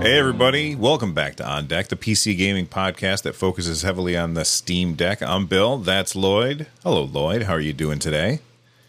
[0.00, 0.74] Hey, everybody.
[0.74, 4.94] Welcome back to On Deck, the PC gaming podcast that focuses heavily on the Steam
[4.94, 5.20] Deck.
[5.20, 5.76] I'm Bill.
[5.76, 6.68] That's Lloyd.
[6.82, 7.42] Hello, Lloyd.
[7.42, 8.40] How are you doing today?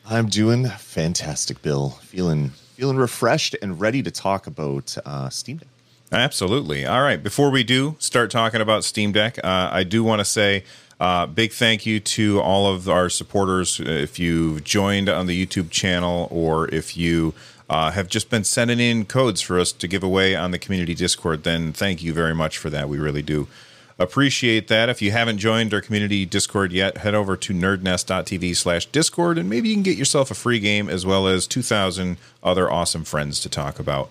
[0.06, 1.90] I'm doing fantastic, Bill.
[2.02, 5.68] Feeling feeling refreshed and ready to talk about uh, Steam Deck.
[6.14, 6.86] Absolutely.
[6.86, 7.22] All right.
[7.22, 10.64] Before we do start talking about Steam Deck, uh, I do want to say
[11.02, 13.82] uh, big thank you to all of our supporters.
[13.82, 17.34] If you've joined on the YouTube channel or if you
[17.72, 20.94] uh, have just been sending in codes for us to give away on the community
[20.94, 22.90] Discord, then thank you very much for that.
[22.90, 23.48] We really do
[23.98, 24.90] appreciate that.
[24.90, 29.50] If you haven't joined our community Discord yet, head over to nerdnest.tv slash Discord and
[29.50, 33.40] maybe you can get yourself a free game as well as 2,000 other awesome friends
[33.40, 34.10] to talk about.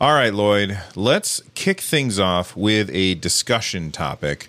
[0.00, 4.48] All right, Lloyd, let's kick things off with a discussion topic.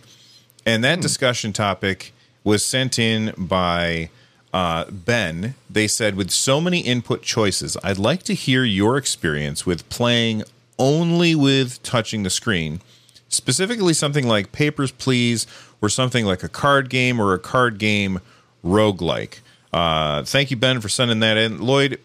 [0.66, 1.02] And that hmm.
[1.02, 2.14] discussion topic
[2.46, 4.12] was sent in by
[4.56, 9.66] uh, Ben, they said, with so many input choices, I'd like to hear your experience
[9.66, 10.44] with playing
[10.80, 12.80] only with touching the screen,
[13.28, 15.46] specifically something like Papers, Please,
[15.82, 18.22] or something like a card game or a card game
[18.64, 19.40] roguelike.
[19.74, 21.60] Uh, thank you, Ben, for sending that in.
[21.60, 22.00] Lloyd,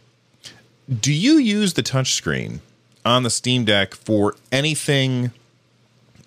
[0.89, 2.59] do you use the touchscreen
[3.05, 5.31] on the Steam Deck for anything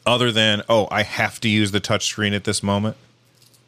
[0.05, 2.95] other than, oh, I have to use the touchscreen at this moment?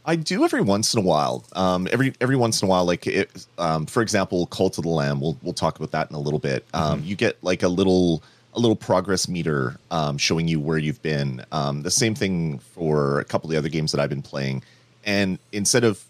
[0.05, 1.43] I do every once in a while.
[1.53, 4.89] Um, every every once in a while, like it, um, for example, Cult of the
[4.89, 5.19] Lamb.
[5.19, 6.65] We'll we'll talk about that in a little bit.
[6.73, 7.07] Um, mm-hmm.
[7.07, 8.21] You get like a little
[8.53, 11.43] a little progress meter um, showing you where you've been.
[11.51, 14.63] Um, the same thing for a couple of the other games that I've been playing.
[15.03, 16.03] And instead of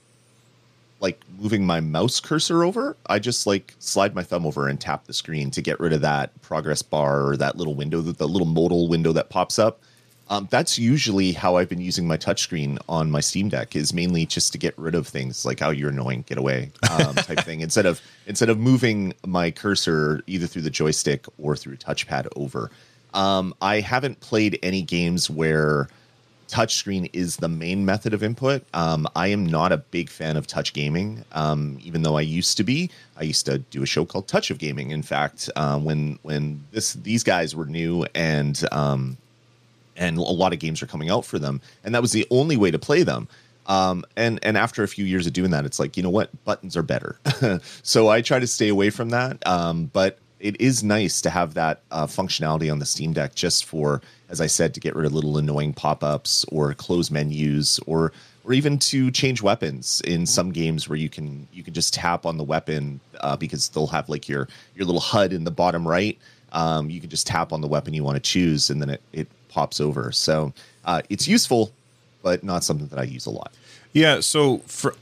[1.00, 5.06] like moving my mouse cursor over, I just like slide my thumb over and tap
[5.06, 8.48] the screen to get rid of that progress bar or that little window, the little
[8.48, 9.82] modal window that pops up.
[10.28, 13.76] Um, that's usually how I've been using my touchscreen on my Steam Deck.
[13.76, 17.16] Is mainly just to get rid of things like, "Oh, you're annoying, get away," um,
[17.16, 17.62] type thing.
[17.62, 22.72] Instead of instead of moving my cursor either through the joystick or through touchpad over.
[23.14, 25.88] Um, I haven't played any games where
[26.50, 28.64] touchscreen is the main method of input.
[28.74, 32.58] Um, I am not a big fan of touch gaming, um, even though I used
[32.58, 32.90] to be.
[33.18, 34.92] I used to do a show called Touch of Gaming.
[34.92, 39.18] In fact, uh, when when this these guys were new and um,
[39.96, 42.58] and a lot of games are coming out for them, and that was the only
[42.58, 43.28] way to play them.
[43.68, 46.30] Um, and and after a few years of doing that, it's like you know what,
[46.46, 47.18] buttons are better.
[47.84, 49.46] so I try to stay away from that.
[49.48, 53.66] Um, but it is nice to have that uh, functionality on the Steam Deck, just
[53.66, 58.12] for, as I said, to get rid of little annoying pop-ups or close menus, or
[58.44, 62.26] or even to change weapons in some games where you can you can just tap
[62.26, 65.88] on the weapon uh, because they'll have like your your little HUD in the bottom
[65.88, 66.18] right.
[66.52, 69.02] Um, you can just tap on the weapon you want to choose, and then it,
[69.12, 70.12] it pops over.
[70.12, 71.72] So uh, it's useful,
[72.22, 73.54] but not something that I use a lot.
[73.94, 74.20] Yeah.
[74.20, 74.94] So for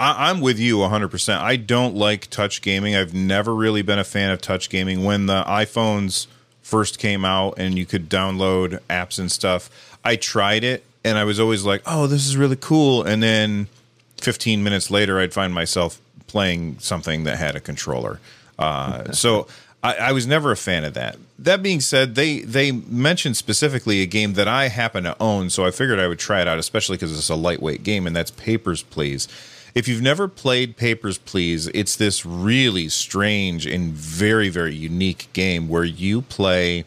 [0.00, 1.38] I, am with you 100%.
[1.38, 2.96] I don't like touch gaming.
[2.96, 5.04] I've never really been a fan of touch gaming.
[5.04, 6.26] When the iPhones
[6.62, 11.24] first came out and you could download apps and stuff, I tried it and I
[11.24, 13.04] was always like, oh, this is really cool.
[13.04, 13.68] And then
[14.16, 18.20] 15 minutes later, I'd find myself playing something that had a controller.
[18.58, 19.46] Uh, so
[19.82, 21.16] I, I, was never a fan of that.
[21.38, 25.64] That being said, they they mentioned specifically a game that I happen to own, so
[25.64, 28.30] I figured I would try it out, especially because it's a lightweight game, and that's
[28.30, 29.26] Papers Please.
[29.74, 35.68] If you've never played Papers Please, it's this really strange and very very unique game
[35.68, 36.84] where you play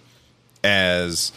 [0.63, 1.31] as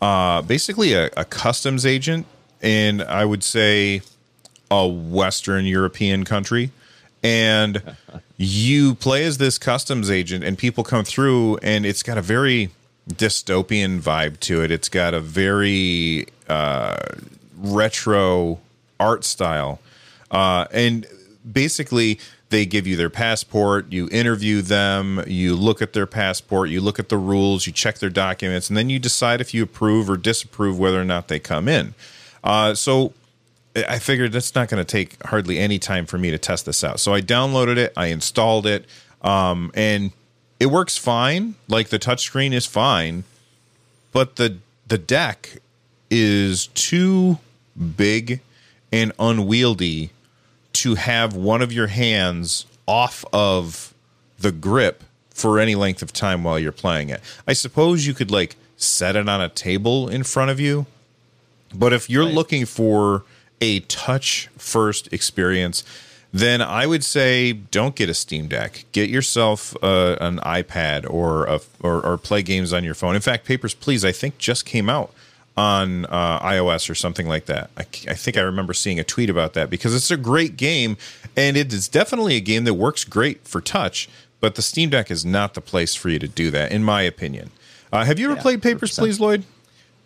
[0.00, 2.26] uh, basically a, a customs agent
[2.62, 4.00] in I would say
[4.70, 6.70] a Western European country
[7.22, 7.96] and
[8.36, 12.70] you play as this customs agent and people come through and it's got a very
[13.08, 14.70] dystopian vibe to it.
[14.70, 16.96] It's got a very uh,
[17.56, 18.60] retro
[18.98, 19.80] art style.
[20.30, 21.06] Uh, and
[21.50, 22.18] basically
[22.50, 26.98] they give you their passport you interview them you look at their passport you look
[26.98, 30.18] at the rules you check their documents and then you decide if you approve or
[30.18, 31.94] disapprove whether or not they come in.
[32.44, 33.12] Uh, so
[33.74, 36.84] I figured that's not going to take hardly any time for me to test this
[36.84, 37.00] out.
[37.00, 38.84] So I downloaded it, I installed it,
[39.22, 40.12] um, and
[40.60, 41.54] it works fine.
[41.68, 43.24] Like the touchscreen is fine,
[44.12, 45.58] but the the deck
[46.10, 47.38] is too
[47.96, 48.40] big
[48.92, 50.10] and unwieldy
[50.74, 53.94] to have one of your hands off of
[54.38, 57.22] the grip for any length of time while you're playing it.
[57.48, 60.84] I suppose you could like set it on a table in front of you,
[61.74, 62.34] but if you're Right.
[62.34, 63.24] looking for
[63.62, 65.84] a touch first experience,
[66.32, 68.84] then I would say don't get a Steam Deck.
[68.92, 73.14] Get yourself uh, an iPad or, a, or or play games on your phone.
[73.14, 75.12] In fact, Papers Please I think just came out
[75.56, 77.70] on uh, iOS or something like that.
[77.76, 80.96] I, I think I remember seeing a tweet about that because it's a great game
[81.36, 84.08] and it is definitely a game that works great for touch.
[84.40, 87.02] But the Steam Deck is not the place for you to do that, in my
[87.02, 87.50] opinion.
[87.92, 88.98] Uh, have you ever Yeah, played Papers 100%.
[88.98, 89.44] Please, Lloyd?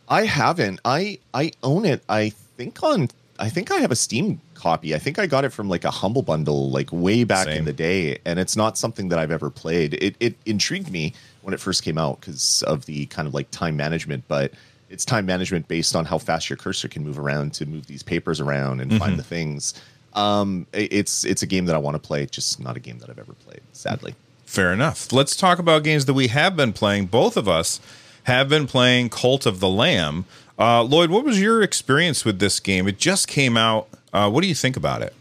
[0.08, 0.80] I haven't.
[0.84, 2.02] I I own it.
[2.08, 3.08] I think on.
[3.38, 4.94] I think I have a Steam copy.
[4.94, 7.58] I think I got it from like a humble bundle, like way back Same.
[7.58, 9.94] in the day, and it's not something that I've ever played.
[9.94, 13.50] It it intrigued me when it first came out because of the kind of like
[13.50, 14.52] time management, but
[14.90, 18.02] it's time management based on how fast your cursor can move around to move these
[18.02, 19.74] papers around and find the things.
[20.14, 23.10] Um, it's it's a game that I want to play, just not a game that
[23.10, 23.60] I've ever played.
[23.72, 24.14] Sadly.
[24.46, 25.12] Fair enough.
[25.12, 27.06] Let's talk about games that we have been playing.
[27.06, 27.80] Both of us
[28.24, 30.24] have been playing Cult of the Lamb.
[30.58, 32.88] Uh, Lloyd, what was your experience with this game?
[32.88, 33.88] It just came out.
[34.12, 35.14] Uh, what do you think about it?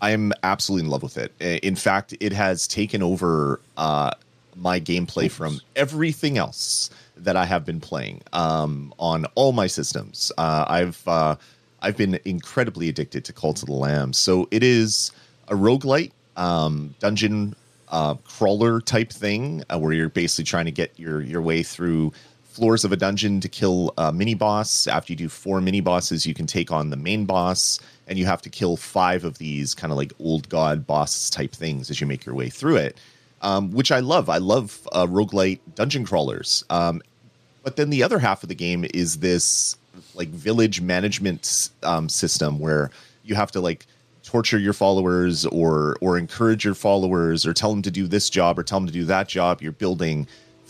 [0.00, 1.32] I am absolutely in love with it.
[1.40, 4.12] In fact, it has taken over uh,
[4.54, 10.30] my gameplay from everything else that I have been playing um, on all my systems.
[10.38, 11.34] Uh, I've uh,
[11.82, 14.12] I've been incredibly addicted to Cult of the Lamb.
[14.12, 15.10] So it is
[15.48, 17.56] a roguelite um, dungeon
[17.88, 22.12] uh, crawler type thing uh, where you're basically trying to get your your way through
[22.58, 24.88] floors of a dungeon to kill a mini boss.
[24.88, 27.78] After you do four mini bosses, you can take on the main boss,
[28.08, 31.52] and you have to kill five of these kind of like old god boss type
[31.52, 32.98] things as you make your way through it.
[33.42, 34.28] Um, which I love.
[34.28, 36.64] I love uh, roguelite dungeon crawlers.
[36.70, 37.00] Um,
[37.62, 39.76] but then the other half of the game is this
[40.14, 42.90] like village management um, system where
[43.22, 43.86] you have to like
[44.24, 48.58] torture your followers or or encourage your followers or tell them to do this job
[48.58, 50.26] or tell them to do that job you're building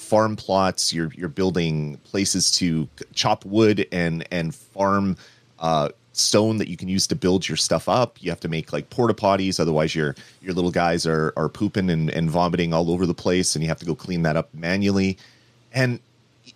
[0.08, 5.16] farm plots you're you're building places to chop wood and and farm
[5.58, 5.88] uh
[6.18, 8.16] stone that you can use to build your stuff up.
[8.20, 11.90] You have to make like porta potties otherwise your your little guys are are pooping
[11.90, 14.52] and, and vomiting all over the place and you have to go clean that up
[14.54, 15.16] manually.
[15.72, 16.00] And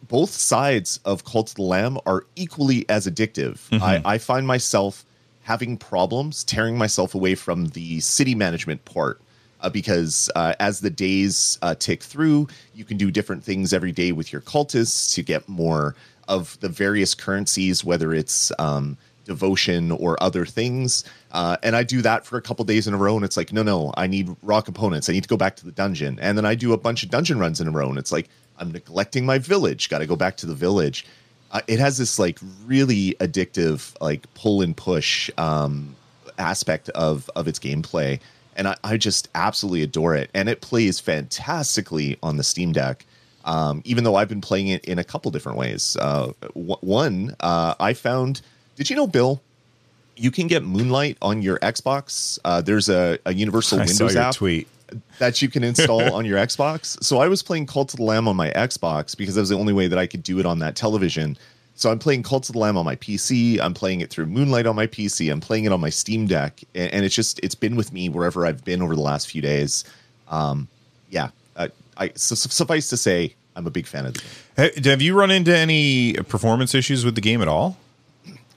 [0.09, 3.59] both sides of Cult of the Lamb are equally as addictive.
[3.83, 5.05] I, I find myself
[5.43, 9.21] having problems tearing myself away from the city management part
[9.63, 13.93] uh, because uh, as the days uh, tick through, you can do different things every
[13.93, 15.95] day with your cultists to get more
[16.29, 21.05] of the various currencies, whether it's um, devotion or other things.
[21.33, 23.53] Uh, and I do that for a couple days in a row, and it's like,
[23.53, 25.09] no, no, I need raw components.
[25.09, 27.11] I need to go back to the dungeon, and then I do a bunch of
[27.11, 29.89] dungeon runs in a row, and it's like I'm neglecting my village.
[29.89, 31.07] Got to go back to the village.
[31.51, 35.95] Uh, it has this like really addictive like pull and push um,
[36.39, 38.21] aspect of of its gameplay,
[38.57, 40.31] and I, I just absolutely adore it.
[40.35, 43.05] And it plays fantastically on the Steam Deck.
[43.45, 45.97] Um, even though I've been playing it in a couple different ways.
[46.01, 48.41] Uh, w- one, uh, I found.
[48.77, 49.43] Did you know, Bill?
[50.17, 52.39] You can get Moonlight on your Xbox.
[52.45, 54.69] Uh, there's a, a Universal I Windows app tweet.
[55.19, 57.03] that you can install on your Xbox.
[57.03, 59.59] So I was playing Cult of the Lamb on my Xbox because that was the
[59.59, 61.37] only way that I could do it on that television.
[61.75, 63.61] So I'm playing Cult of the Lamb on my PC.
[63.61, 65.33] I'm playing it through Moonlight on my PC.
[65.33, 68.09] I'm playing it on my Steam Deck, and, and it's just it's been with me
[68.09, 69.85] wherever I've been over the last few days.
[70.29, 70.69] Um,
[71.11, 74.21] yeah, uh, I su- suffice to say, I'm a big fan of the
[74.57, 74.85] game.
[74.85, 77.77] Have you run into any performance issues with the game at all?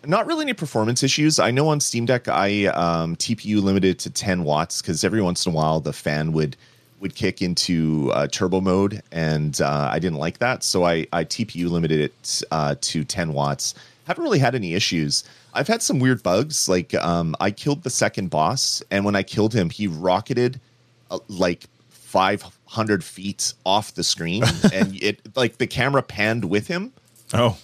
[0.06, 1.40] Not really any performance issues.
[1.40, 5.46] I know on Steam Deck I um, TPU limited to 10 watts because every once
[5.46, 6.56] in a while the fan would
[7.00, 11.24] would kick into uh, turbo mode, and uh, I didn't like that, so I, I
[11.24, 13.76] TPU limited it uh, to 10 watts.
[14.06, 15.24] Haven't really had any issues.
[15.54, 16.70] I've had some weird bugs.
[16.70, 20.60] Like um, I killed the second boss, and when I killed him, he rocketed
[21.12, 26.94] uh, like 500 feet off the screen, and it like the camera panned with him
[27.34, 27.58] Oh,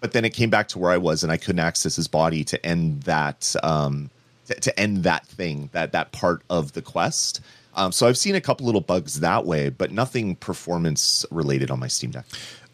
[0.00, 2.44] but then it came back to where I was, and I couldn't access his body
[2.44, 4.10] to end that um,
[4.46, 7.40] to, to end that thing that that part of the quest.
[7.74, 11.78] Um, so I've seen a couple little bugs that way, but nothing performance related on
[11.78, 12.24] my Steam Deck.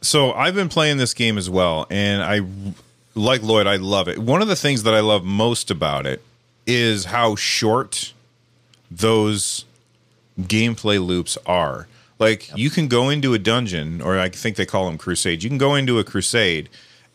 [0.00, 2.40] So I've been playing this game as well, and I
[3.14, 3.66] like Lloyd.
[3.66, 4.18] I love it.
[4.18, 6.22] One of the things that I love most about it
[6.66, 8.12] is how short
[8.90, 9.64] those
[10.40, 11.86] gameplay loops are.
[12.18, 15.42] Like you can go into a dungeon, or I think they call them crusades.
[15.42, 16.68] You can go into a crusade,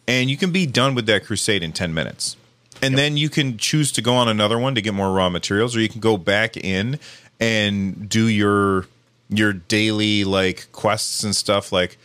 [0.08, 2.38] and you can be done with that crusade in ten minutes,
[2.82, 5.76] and then you can choose to go on another one to get more raw materials,
[5.76, 7.00] or you can go back in
[7.40, 8.88] and do your
[9.30, 11.98] your daily like quests and stuff like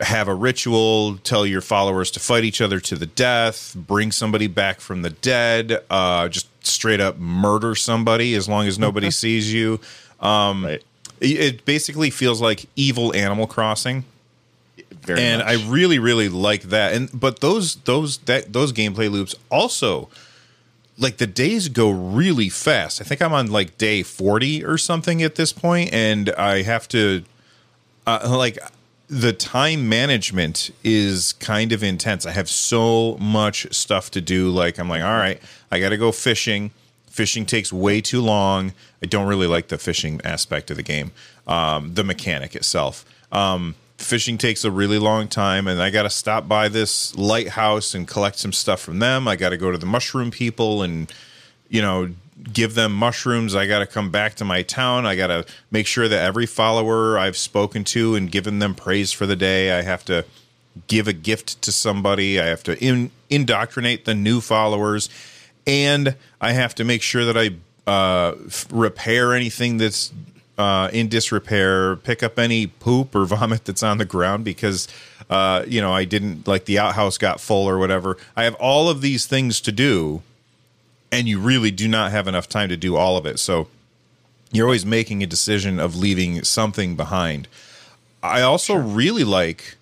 [0.00, 4.46] have a ritual, tell your followers to fight each other to the death, bring somebody
[4.46, 9.52] back from the dead, uh, just straight up murder somebody as long as nobody sees
[9.52, 9.80] you.
[10.20, 10.82] Um, Right.
[11.20, 14.04] It, basically feels like evil Animal Crossing.
[15.02, 15.48] Very and much.
[15.48, 16.94] I really really like that.
[16.94, 20.08] And but those those that those gameplay loops also
[21.00, 23.00] like the days go really fast.
[23.00, 26.86] I think I'm on like day 40 or something at this point and I have
[26.88, 27.24] to
[28.06, 28.58] uh, like
[29.08, 32.26] the time management is kind of intense.
[32.26, 35.40] I have so much stuff to do like I'm like all right,
[35.70, 36.70] I got to go fishing.
[37.08, 38.72] Fishing takes way too long.
[39.02, 41.10] I don't really like the fishing aspect of the game.
[41.46, 43.04] Um, the mechanic itself.
[43.32, 47.94] Um, fishing takes a really long time and i got to stop by this lighthouse
[47.94, 49.28] and collect some stuff from them.
[49.28, 51.12] I got to go to the mushroom people and
[51.68, 52.10] you know
[52.52, 53.54] give them mushrooms.
[53.54, 55.04] I got to come back to my town.
[55.04, 59.12] I got to make sure that every follower i've spoken to and given them praise
[59.12, 60.24] for the day i have to
[60.86, 62.40] give a gift to somebody.
[62.40, 65.08] I have to in, indoctrinate the new followers.
[65.66, 67.50] And i have to make sure that i
[67.86, 70.12] uh, f- repair anything that's
[70.60, 74.88] uh, in disrepair, pick up any poop or vomit that's on the ground because,
[75.30, 78.18] uh, you know, I didn't like the outhouse got full or whatever.
[78.36, 80.22] I have all of these things to do,
[81.10, 83.38] and you really do not have enough time to do all of it.
[83.38, 83.68] So
[84.52, 87.48] you're always making a decision of leaving something behind.
[88.22, 89.76] I also really like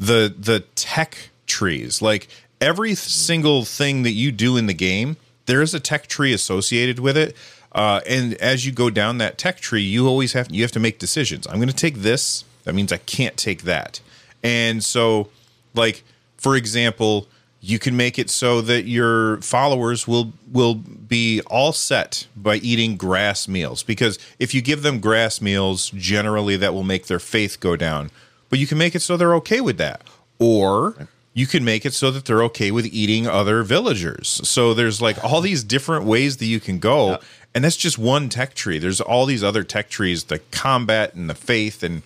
[0.00, 2.00] the the tech trees.
[2.00, 6.32] Like every single thing that you do in the game, there is a tech tree
[6.32, 7.36] associated with it.
[7.72, 10.80] Uh, and as you go down that tech tree, you always have you have to
[10.80, 11.46] make decisions.
[11.46, 12.44] I'm going to take this.
[12.64, 14.00] That means I can't take that.
[14.42, 15.30] And so,
[15.74, 16.04] like
[16.36, 17.28] for example,
[17.60, 22.96] you can make it so that your followers will will be all set by eating
[22.96, 27.60] grass meals because if you give them grass meals, generally that will make their faith
[27.60, 28.10] go down.
[28.50, 30.02] But you can make it so they're okay with that.
[30.38, 34.28] Or you can make it so that they're okay with eating other villagers.
[34.46, 37.18] So there's like all these different ways that you can go.
[37.54, 38.78] And that's just one tech tree.
[38.78, 42.02] There's all these other tech trees, the combat and the faith, and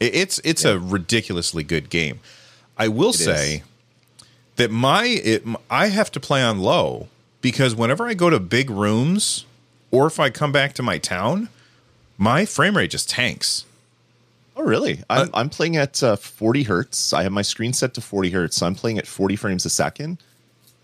[0.00, 2.20] it- it's it's a ridiculously good game.
[2.78, 3.62] I will say
[4.56, 7.08] that my it, I have to play on low
[7.42, 9.44] because whenever I go to big rooms
[9.90, 11.48] or if I come back to my town,
[12.18, 13.64] my frame rate just tanks.
[14.58, 15.00] Oh, really?
[15.10, 17.12] Uh, I'm, I'm playing at uh, 40 hertz.
[17.12, 19.70] I have my screen set to 40 hertz, so I'm playing at 40 frames a
[19.70, 20.16] second.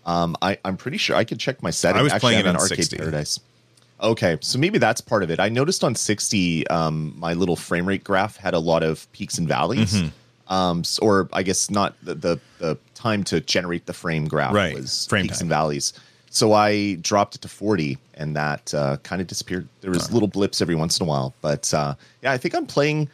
[0.05, 1.99] Um, I, I'm pretty sure I could check my settings.
[1.99, 2.97] I was playing it on Arcade 60.
[2.97, 3.39] Paradise.
[4.03, 5.39] Okay, so maybe that's part of it.
[5.39, 9.37] I noticed on 60, um, my little frame rate graph had a lot of peaks
[9.37, 9.93] and valleys.
[9.93, 10.53] Mm-hmm.
[10.53, 14.75] Um, or I guess not the, the the time to generate the frame graph Right,
[14.75, 15.45] was frame peaks time.
[15.45, 15.93] and valleys.
[16.29, 19.67] So I dropped it to 40, and that uh, kind of disappeared.
[19.81, 22.65] There was little blips every once in a while, but uh, yeah, I think I'm
[22.65, 23.07] playing.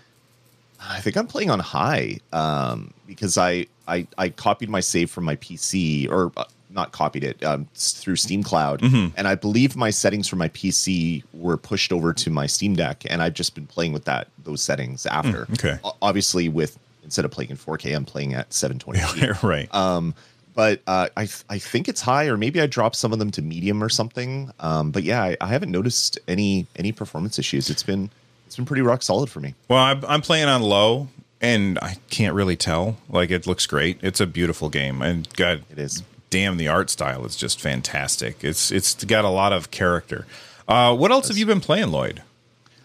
[0.81, 5.23] I think I'm playing on high um, because I, I I copied my save from
[5.25, 9.13] my PC or uh, not copied it um, through Steam Cloud, Mm-hmm.
[9.17, 13.03] and I believe my settings for my PC were pushed over to my Steam Deck,
[13.09, 15.45] and I've just been playing with that those settings after.
[15.45, 15.79] Mm, okay.
[15.83, 19.41] O- obviously, with instead of playing in 4K, I'm playing at 720p.
[19.43, 19.73] right.
[19.73, 20.13] Um,
[20.53, 23.31] but uh, I th- I think it's high, or maybe I dropped some of them
[23.31, 24.51] to medium or something.
[24.59, 27.69] Um, but yeah, I, I haven't noticed any any performance issues.
[27.69, 28.09] It's been
[28.45, 29.55] it's been pretty rock solid for me.
[29.69, 31.07] Well, I'm, I'm playing on low,
[31.39, 32.97] and I can't really tell.
[33.07, 33.99] Like, it looks great.
[34.01, 36.03] It's a beautiful game, and God, It is.
[36.29, 38.43] Damn, the art style is just fantastic.
[38.43, 40.25] It's it's got a lot of character.
[40.67, 42.21] Uh, what else have you been playing, Lloyd?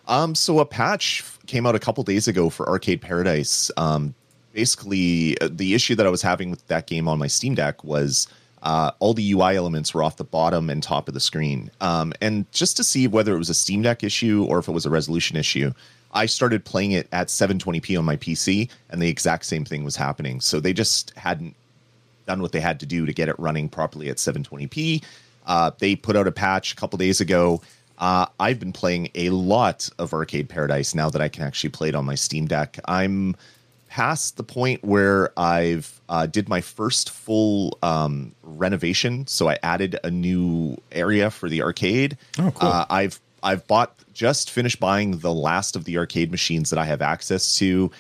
[0.07, 3.71] Um, so a patch came out a couple days ago for Arcade Paradise.
[3.77, 4.15] Um,
[4.53, 7.85] basically, uh, the issue that I was having with that game on my Steam Deck
[7.85, 8.27] was
[8.63, 11.71] uh, all the UI elements were off the bottom and top of the screen.
[11.81, 14.73] Um, and just to see whether it was a Steam Deck issue or if it
[14.73, 15.73] was a resolution issue,
[16.13, 19.97] I started playing it at 720p on my PC, and the exact same thing was
[19.97, 20.41] happening.
[20.41, 21.57] So they just hadn't
[22.27, 25.03] done what they had to do to get it running properly at 720p.
[25.47, 27.61] Uh, they put out a patch a couple days ago.
[27.99, 31.91] Uh, I've been playing a lot of Arcade Paradise now that I can actually play
[31.91, 32.79] it on my Steam Deck.
[32.87, 33.37] I'm
[33.89, 39.27] past the point where I've uh, did my first full um, renovation.
[39.29, 42.17] So I added a new area for the arcade.
[42.39, 42.69] Oh, cool.
[42.69, 46.87] Uh, I've I've bought just finished buying the last of the arcade machines that I
[46.87, 47.93] have access to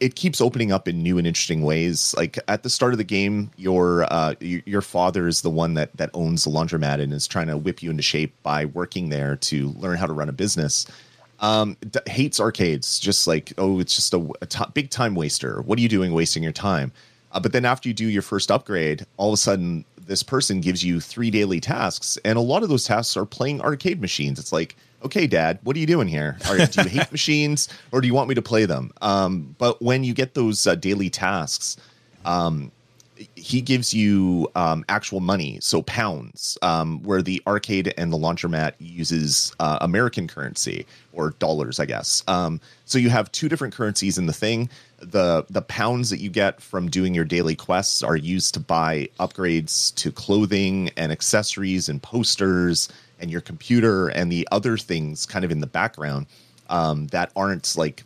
[0.00, 2.14] it- keeps opening up in new and interesting ways.
[2.16, 5.96] Like at the start of the game, your uh, your father is the one that
[5.96, 9.36] that owns the laundromat and is trying to whip you into shape by working there
[9.36, 10.86] to learn how to run a business.
[11.40, 15.62] Um, d- hates arcades, just like oh, it's just a, a big time waster.
[15.62, 16.92] What are you doing, wasting your time?
[17.32, 20.60] Uh, but then after you do your first upgrade, all of a sudden this person
[20.60, 24.38] gives you three daily tasks, and a lot of those tasks are playing arcade machines.
[24.38, 26.38] It's like, okay, Dad, what are you doing here?
[26.48, 28.92] Are, do you hate machines, or do you want me to play them?
[29.00, 31.76] Um, but when you get those uh, daily tasks,
[32.24, 32.70] um,
[33.36, 38.72] he gives you um, actual money, so pounds, um, where the arcade and the laundromat
[38.78, 42.24] uses uh, American currency or dollars, I guess.
[42.26, 44.68] Um, so you have two different currencies in the thing.
[44.98, 49.08] The the pounds that you get from doing your daily quests are used to buy
[49.18, 52.88] upgrades to clothing and accessories and posters
[53.22, 56.26] and your computer and the other things kind of in the background
[56.68, 58.02] um, that aren't like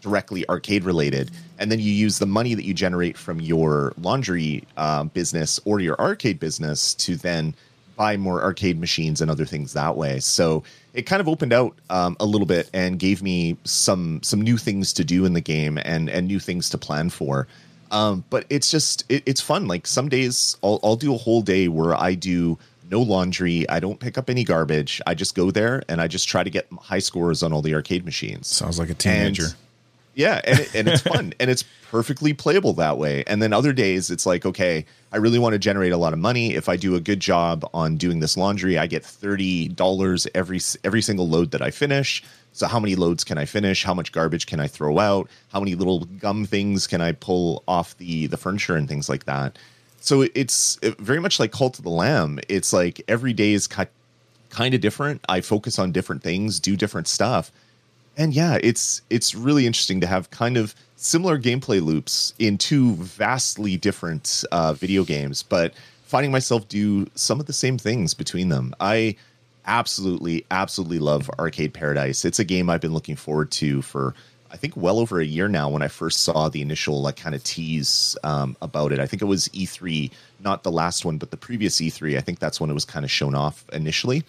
[0.00, 1.30] directly arcade related.
[1.58, 5.80] And then you use the money that you generate from your laundry uh, business or
[5.80, 7.54] your arcade business to then
[7.96, 10.20] buy more arcade machines and other things that way.
[10.20, 10.62] So
[10.94, 14.56] it kind of opened out um, a little bit and gave me some some new
[14.56, 17.46] things to do in the game and and new things to plan for.
[17.90, 19.66] Um, but it's just it, it's fun.
[19.66, 22.56] Like some days I'll, I'll do a whole day where i do
[22.90, 26.28] no laundry i don't pick up any garbage i just go there and i just
[26.28, 29.44] try to get high scores on all the arcade machines Sounds like a teenager.
[29.44, 29.54] and-
[30.12, 33.22] yeah, and, it, and it's fun and it's perfectly playable that way.
[33.28, 36.18] And then other days it's like, okay, I really want to generate a lot of
[36.18, 36.54] money.
[36.54, 40.60] If I do a good job on doing this laundry, I get thirty dollars every
[40.82, 42.24] every single load that I finish.
[42.52, 43.84] So how many loads can I finish?
[43.84, 45.30] How much garbage can I throw out?
[45.52, 49.24] How many little gum things can I pull off the the furniture and things like
[49.26, 49.58] that?
[50.00, 52.40] So it's very much like Cult of the Lamb.
[52.48, 53.84] It's like every day is ki-
[54.48, 55.22] kind of different.
[55.28, 57.52] I focus on different things, do different stuff
[58.16, 62.94] and yeah it's it's really interesting to have kind of similar gameplay loops in two
[62.96, 65.72] vastly different uh, video games but
[66.04, 69.16] finding myself do some of the same things between them i
[69.66, 74.14] absolutely absolutely love arcade paradise it's a game i've been looking forward to for
[74.52, 77.34] i think well over a year now when i first saw the initial like kind
[77.34, 81.30] of tease um, about it i think it was e3 not the last one but
[81.30, 84.24] the previous e3 i think that's when it was kind of shown off initially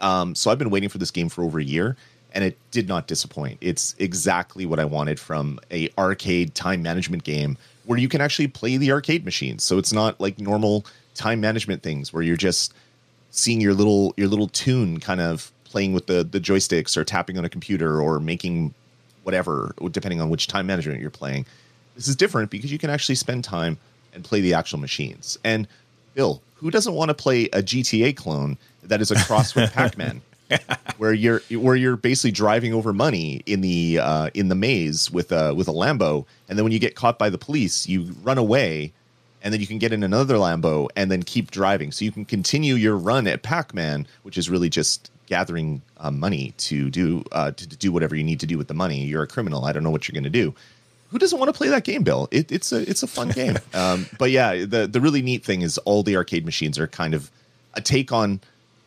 [0.00, 1.96] um, so I've been waiting for this game for over a year,
[2.32, 3.58] and it did not disappoint.
[3.60, 8.48] It's exactly what I wanted from a arcade time management game where you can actually
[8.48, 9.64] play the arcade machines.
[9.64, 12.72] So it's not like normal time management things where you're just
[13.30, 17.38] seeing your little your little tune kind of playing with the the joysticks or tapping
[17.38, 18.74] on a computer or making
[19.30, 21.46] whatever depending on which time management you're playing.
[21.94, 23.78] This is different because you can actually spend time
[24.12, 25.38] and play the actual machines.
[25.44, 25.68] And
[26.14, 30.20] Bill, who doesn't want to play a GTA clone that is a cross with Pac-Man?
[30.98, 35.30] where you're where you're basically driving over money in the uh, in the maze with
[35.30, 38.36] a with a Lambo, and then when you get caught by the police, you run
[38.36, 38.92] away,
[39.42, 41.92] and then you can get in another Lambo and then keep driving.
[41.92, 46.52] So you can continue your run at Pac-Man, which is really just gathering uh, money
[46.58, 49.02] to do uh, to, to do whatever you need to do with the money.
[49.04, 49.64] You're a criminal.
[49.64, 50.52] I don't know what you're going to do.
[51.10, 52.28] Who doesn't want to play that game, Bill?
[52.30, 53.56] It, it's a it's a fun game.
[53.72, 57.14] Um, but yeah, the the really neat thing is all the arcade machines are kind
[57.14, 57.30] of
[57.74, 58.40] a take on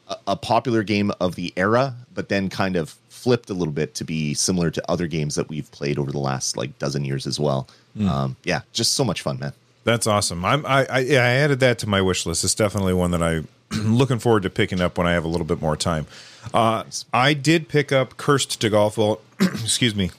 [0.10, 3.96] a, a popular game of the era, but then kind of flipped a little bit
[3.96, 7.26] to be similar to other games that we've played over the last like dozen years
[7.26, 7.70] as well.
[8.02, 9.54] Um, yeah, just so much fun, man.
[9.86, 10.44] That's awesome.
[10.44, 12.44] I'm I, I yeah, I added that to my wish list.
[12.44, 13.48] It's definitely one that I'm
[13.84, 16.08] looking forward to picking up when I have a little bit more time.
[16.54, 16.84] Uh,
[17.14, 18.98] I did pick up Cursed to Golf.
[18.98, 20.12] Well, excuse me.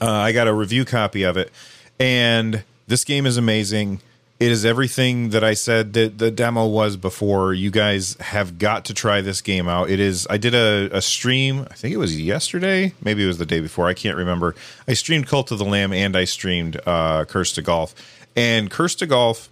[0.00, 1.50] Uh, I got a review copy of it,
[1.98, 4.00] and this game is amazing.
[4.38, 7.52] It is everything that I said that the demo was before.
[7.52, 9.90] You guys have got to try this game out.
[9.90, 10.26] It is.
[10.30, 11.66] I did a, a stream.
[11.70, 12.94] I think it was yesterday.
[13.02, 13.86] Maybe it was the day before.
[13.86, 14.54] I can't remember.
[14.88, 17.94] I streamed Cult of the Lamb and I streamed uh, Cursed to Golf.
[18.34, 19.50] And Cursed to Golf,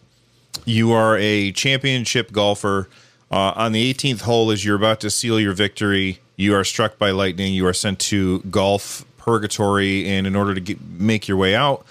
[0.65, 2.89] you are a championship golfer.
[3.31, 6.99] Uh, on the 18th hole, as you're about to seal your victory, you are struck
[6.99, 7.53] by lightning.
[7.53, 11.85] You are sent to golf purgatory, and in order to get, make your way out,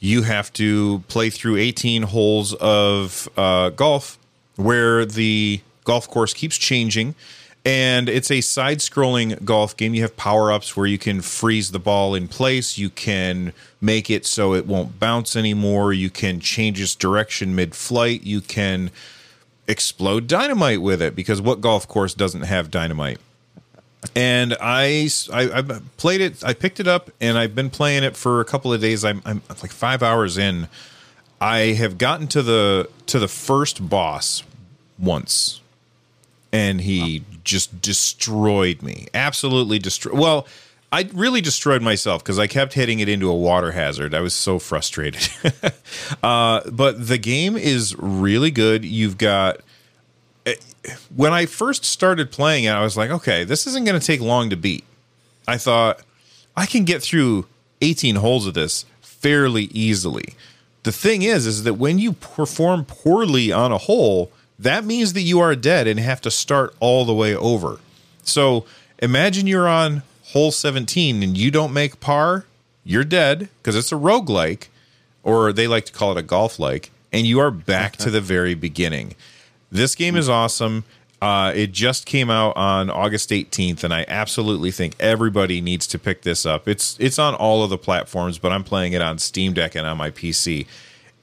[0.00, 4.18] you have to play through 18 holes of uh, golf
[4.56, 7.14] where the golf course keeps changing.
[7.64, 9.94] And it's a side scrolling golf game.
[9.94, 12.76] You have power ups where you can freeze the ball in place.
[12.76, 15.92] You can make it so it won't bounce anymore.
[15.92, 18.24] You can change its direction mid flight.
[18.24, 18.90] You can
[19.68, 23.18] explode dynamite with it because what golf course doesn't have dynamite?
[24.16, 25.62] and I, I I
[25.96, 26.44] played it.
[26.44, 29.04] I picked it up, and I've been playing it for a couple of days.
[29.04, 30.68] I'm, I'm like five hours in.
[31.40, 34.42] I have gotten to the to the first boss
[34.98, 35.60] once,
[36.52, 39.06] and he just destroyed me.
[39.14, 40.18] Absolutely destroyed.
[40.18, 40.46] Well,
[40.92, 44.14] I really destroyed myself because I kept hitting it into a water hazard.
[44.14, 45.26] I was so frustrated.
[46.22, 48.84] uh, but the game is really good.
[48.84, 49.60] You've got
[51.14, 54.20] when I first started playing it, I was like, okay, this isn't going to take
[54.20, 54.84] long to beat.
[55.46, 56.02] I thought
[56.56, 57.46] I can get through
[57.80, 60.34] 18 holes of this fairly easily.
[60.82, 65.22] The thing is, is that when you perform poorly on a hole, that means that
[65.22, 67.78] you are dead and have to start all the way over.
[68.24, 68.64] So
[68.98, 70.02] imagine you're on
[70.32, 72.44] hole 17 and you don't make par,
[72.84, 74.68] you're dead because it's a roguelike,
[75.22, 76.90] or they like to call it a golf like.
[77.12, 79.14] and you are back to the very beginning.
[79.70, 80.84] This game is awesome.
[81.20, 85.98] Uh, it just came out on August 18th, and I absolutely think everybody needs to
[85.98, 86.66] pick this up.
[86.66, 89.86] It's it's on all of the platforms, but I'm playing it on Steam Deck and
[89.86, 90.66] on my PC.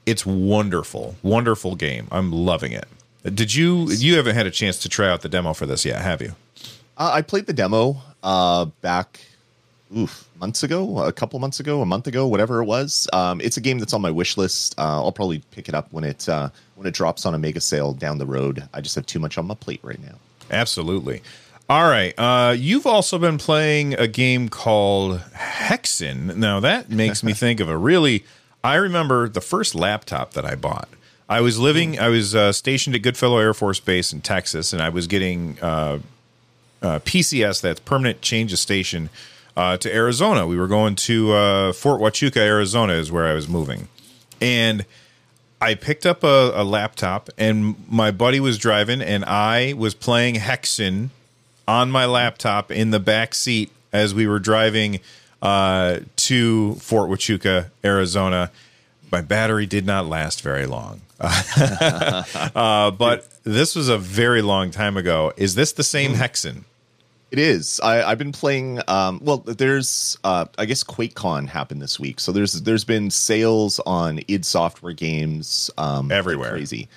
[0.06, 2.08] It's wonderful, wonderful game.
[2.10, 2.88] I'm loving it.
[3.34, 6.00] Did you you haven't had a chance to try out the demo for this yet,
[6.00, 6.34] have you?
[6.96, 9.20] Uh, I played the demo uh, back
[9.96, 13.08] oof, months ago, a couple months ago, a month ago, whatever it was.
[13.12, 14.78] Um, it's a game that's on my wish list.
[14.78, 17.60] Uh, I'll probably pick it up when it uh, when it drops on a mega
[17.60, 18.68] sale down the road.
[18.72, 20.14] I just have too much on my plate right now.
[20.50, 21.22] Absolutely.
[21.68, 22.12] All right.
[22.18, 26.36] Uh, you've also been playing a game called Hexen.
[26.36, 28.24] Now that makes me think of a really.
[28.62, 30.88] I remember the first laptop that I bought.
[31.30, 31.98] I was living.
[31.98, 35.58] I was uh, stationed at Goodfellow Air Force Base in Texas, and I was getting
[36.82, 39.10] uh, PCS, that's permanent change of station,
[39.56, 40.46] uh, to Arizona.
[40.46, 43.88] We were going to uh, Fort Huachuca, Arizona, is where I was moving,
[44.40, 44.84] and
[45.60, 50.36] I picked up a, a, laptop, and my buddy was driving, and I was playing
[50.36, 51.10] Hexen
[51.68, 55.00] on my laptop in the back seat as we were driving
[55.42, 58.50] uh, to Fort Huachuca, Arizona.
[59.12, 61.02] My battery did not last very long.
[61.20, 65.32] uh, but this was a very long time ago.
[65.36, 66.64] Is this the same Hexen?
[67.30, 67.78] It is.
[67.80, 68.80] I, have been playing.
[68.88, 70.18] Um, well, there's.
[70.24, 74.92] Uh, I guess QuakeCon happened this week, so there's there's been sales on id Software
[74.92, 76.50] games um, everywhere.
[76.50, 76.88] Crazy.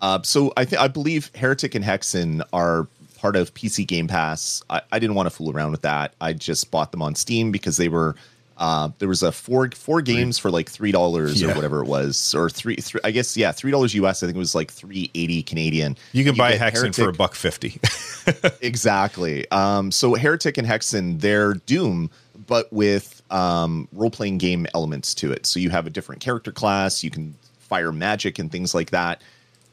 [0.00, 2.86] Uh, so I think I believe Heretic and Hexen are
[3.18, 4.62] part of PC Game Pass.
[4.70, 6.14] I, I didn't want to fool around with that.
[6.20, 8.14] I just bought them on Steam because they were
[8.56, 11.50] uh, there was a four four games for like three dollars yeah.
[11.50, 14.22] or whatever it was, or three, three I guess yeah, three dollars US.
[14.22, 15.96] I think it was like three eighty Canadian.
[16.12, 16.94] You can you buy Hexen Heretic.
[16.94, 17.80] for a buck fifty.
[18.60, 19.50] exactly.
[19.50, 22.10] Um, so Heretic and Hexen, they're Doom,
[22.46, 25.46] but with um, role playing game elements to it.
[25.46, 27.02] So you have a different character class.
[27.02, 29.20] You can fire magic and things like that.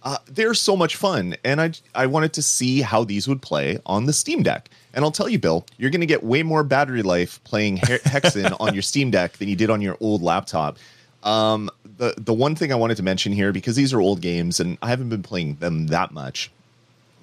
[0.03, 3.77] Uh, they're so much fun, and I I wanted to see how these would play
[3.85, 4.69] on the Steam Deck.
[4.93, 8.55] And I'll tell you, Bill, you're going to get way more battery life playing Hexen
[8.59, 10.77] on your Steam Deck than you did on your old laptop.
[11.23, 14.59] Um, the the one thing I wanted to mention here because these are old games
[14.59, 16.51] and I haven't been playing them that much,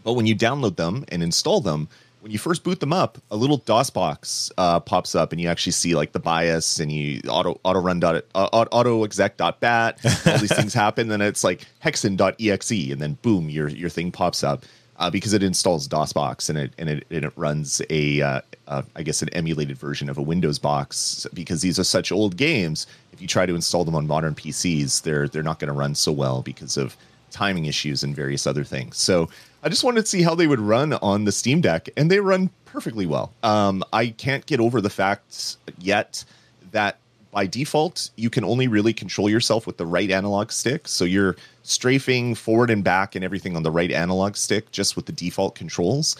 [0.04, 1.88] but when you download them and install them,
[2.20, 5.48] when you first boot them up, a little DOS box uh, pops up, and you
[5.48, 9.60] actually see like the BIOS, and you auto auto run dot uh, auto exec dot
[9.60, 9.98] bat.
[10.26, 14.44] All these things happen, then it's like hexen.exe, and then boom, your your thing pops
[14.44, 14.64] up
[14.98, 18.82] uh, because it installs DOSBox and it and it, and it runs a uh, uh,
[18.96, 21.26] I guess an emulated version of a Windows box.
[21.32, 25.02] Because these are such old games, if you try to install them on modern PCs,
[25.02, 26.96] they're they're not going to run so well because of
[27.30, 28.96] timing issues and various other things.
[28.96, 29.28] So
[29.62, 32.20] I just wanted to see how they would run on the Steam Deck, and they
[32.20, 33.32] run perfectly well.
[33.42, 36.24] Um, I can't get over the fact yet
[36.72, 36.98] that
[37.30, 40.88] by default, you can only really control yourself with the right analog stick.
[40.88, 45.06] So you're strafing forward and back and everything on the right analog stick just with
[45.06, 46.16] the default controls.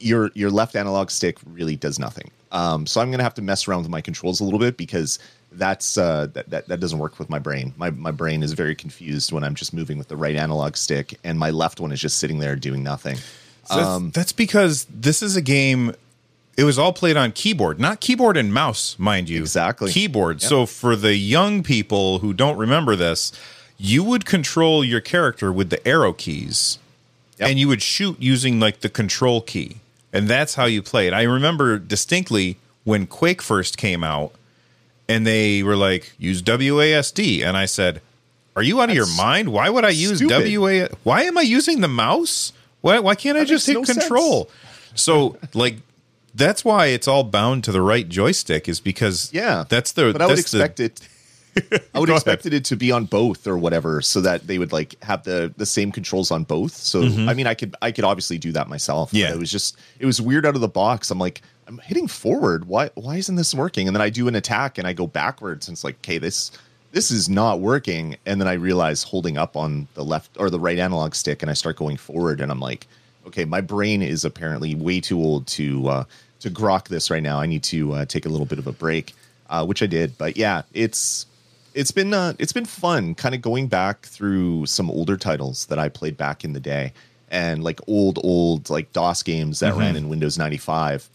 [0.00, 2.30] Your your left analog stick really does nothing.
[2.52, 5.18] Um, so I'm gonna have to mess around with my controls a little bit because
[5.52, 7.74] that's uh, that, that that doesn't work with my brain.
[7.76, 11.18] My my brain is very confused when I'm just moving with the right analog stick,
[11.24, 13.16] and my left one is just sitting there doing nothing.
[13.66, 15.94] So um, that's, that's because this is a game
[16.56, 19.40] it was all played on keyboard, not keyboard and mouse, mind you.
[19.40, 19.90] Exactly.
[19.90, 20.42] Keyboard.
[20.42, 20.48] Yep.
[20.48, 23.32] So for the young people who don't remember this,
[23.76, 26.78] you would control your character with the arrow keys
[27.38, 27.50] yep.
[27.50, 29.76] and you would shoot using like the control key.
[30.12, 31.12] And that's how you played.
[31.12, 34.32] I remember distinctly when Quake first came out
[35.08, 37.44] and they were like, use WASD.
[37.44, 38.00] And I said,
[38.54, 39.48] Are you out of your mind?
[39.48, 40.56] Why would I use stupid.
[40.56, 40.86] WA?
[41.02, 42.52] Why am I using the mouse?
[42.80, 44.44] Why, why can't that I just hit no control?
[44.44, 45.02] Sense.
[45.02, 45.76] So, like,
[46.34, 50.20] that's why it's all bound to the right joystick is because yeah that's the but
[50.22, 51.08] i would expect the, it
[51.94, 55.02] i would expect it to be on both or whatever so that they would like
[55.02, 56.72] have the the same controls on both.
[56.72, 57.28] So mm-hmm.
[57.28, 59.32] i mean i could i could obviously do that myself yeah.
[59.32, 61.10] it was just it was weird out of the box.
[61.10, 62.66] I'm like i'm hitting forward.
[62.66, 63.86] Why why isn't this working?
[63.86, 66.50] And then i do an attack and i go backwards and it's like okay this
[66.92, 68.16] this is not working.
[68.26, 71.50] And then i realize holding up on the left or the right analog stick and
[71.50, 72.86] i start going forward and i'm like
[73.26, 76.04] okay my brain is apparently way too old to uh
[76.44, 77.40] to grok this right now.
[77.40, 79.14] I need to uh, take a little bit of a break,
[79.48, 80.16] uh, which I did.
[80.18, 81.26] But yeah, it's
[81.72, 85.78] it's been uh, it's been fun, kind of going back through some older titles that
[85.78, 86.92] I played back in the day,
[87.30, 89.80] and like old old like DOS games that mm-hmm.
[89.80, 91.08] ran in Windows ninety five,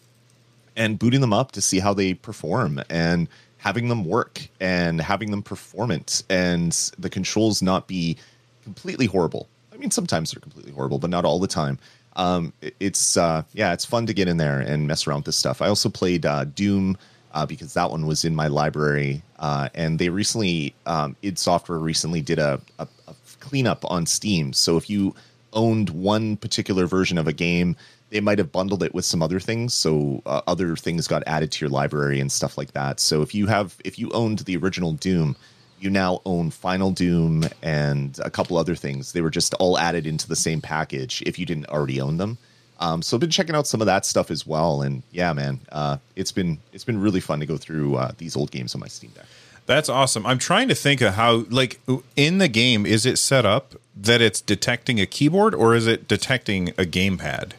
[0.76, 5.32] and booting them up to see how they perform and having them work and having
[5.32, 8.16] them performant and the controls not be
[8.64, 9.50] completely horrible.
[9.74, 11.78] I mean, sometimes they're completely horrible, but not all the time
[12.20, 12.52] um,
[12.82, 15.62] it's uh, yeah, it's fun to get in there and mess around with this stuff.
[15.62, 16.98] I also played uh, Doom
[17.34, 21.80] uh, because that one was in my library, uh, and they recently um, id Software
[21.80, 24.52] recently did a, a, a cleanup on Steam.
[24.52, 25.16] So if you
[25.54, 27.78] owned one particular version of a game,
[28.10, 31.52] they might have bundled it with some other things so uh, other things got added
[31.52, 34.58] to your library and stuff like that so if you have if you owned the
[34.58, 35.36] original doom
[35.80, 40.06] you now own final doom and a couple other things they were just all added
[40.06, 42.38] into the same package if you didn't already own them
[42.80, 45.60] um, so i've been checking out some of that stuff as well and yeah man
[45.72, 48.82] uh, it's been it's been really fun to go through uh, these old games on
[48.82, 49.26] my steam deck
[49.66, 50.26] That's awesome.
[50.26, 51.80] I'm trying to think of how, like,
[52.16, 56.08] in the game, is it set up that it's detecting a keyboard or is it
[56.08, 57.52] detecting a gamepad?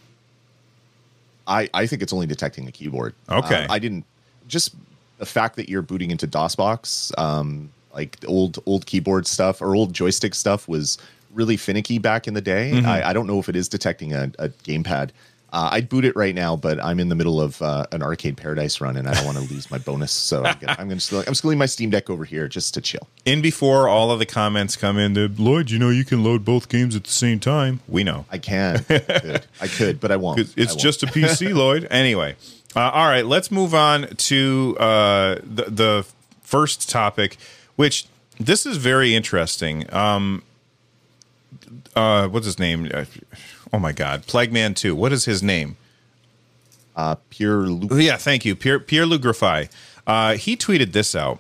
[1.47, 3.15] I, I think it's only detecting the keyboard.
[3.29, 3.63] Okay.
[3.63, 4.05] Um, I didn't
[4.49, 4.75] just
[5.19, 9.93] the fact that you're booting into DOSBox, um, like old old keyboard stuff or old
[9.93, 10.99] joystick stuff was
[11.33, 12.73] really finicky back in the day.
[12.75, 12.87] Mm-hmm.
[12.87, 15.11] I, I don't know if it is detecting a, a gamepad.
[15.53, 18.37] Uh, I'd boot it right now, but I'm in the middle of uh, an arcade
[18.37, 20.13] paradise run, and I don't want to lose my bonus.
[20.13, 22.73] So I'm gonna, I'm gonna still, I'm still leave my Steam Deck over here just
[22.75, 23.09] to chill.
[23.25, 26.45] In before all of the comments come in, that Lloyd, you know, you can load
[26.45, 27.81] both games at the same time.
[27.89, 28.27] We know.
[28.31, 30.39] I can, I could, I could, but I won't.
[30.39, 30.81] It's, it's I won't.
[30.81, 31.89] just a PC, Lloyd.
[31.91, 32.37] Anyway,
[32.77, 36.07] uh, all right, let's move on to uh, the, the
[36.43, 37.39] first topic,
[37.81, 38.05] which
[38.39, 39.91] this is very interesting.
[39.91, 40.43] Um,
[41.97, 42.91] uh, what's his name?
[42.93, 43.07] Uh,
[43.73, 44.95] Oh my God, Plague Man Two.
[44.97, 45.77] What is his name?
[46.97, 47.63] uh, pure.
[47.69, 47.93] Loop.
[47.93, 49.07] Oh, Yeah, thank you, Pierre Pierre.
[50.07, 51.39] Uh, he tweeted this out.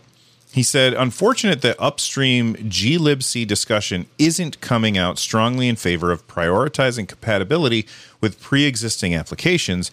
[0.52, 7.06] He said, "Unfortunate that upstream glibc discussion isn't coming out strongly in favor of prioritizing
[7.08, 7.84] compatibility
[8.20, 9.90] with pre-existing applications.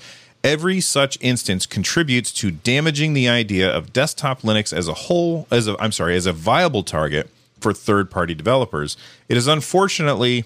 [0.47, 5.45] Every such instance contributes to damaging the idea of desktop Linux as a whole.
[5.51, 7.29] As a, I'm sorry, as a viable target
[7.59, 8.95] for third-party developers.
[9.27, 10.45] It is unfortunately."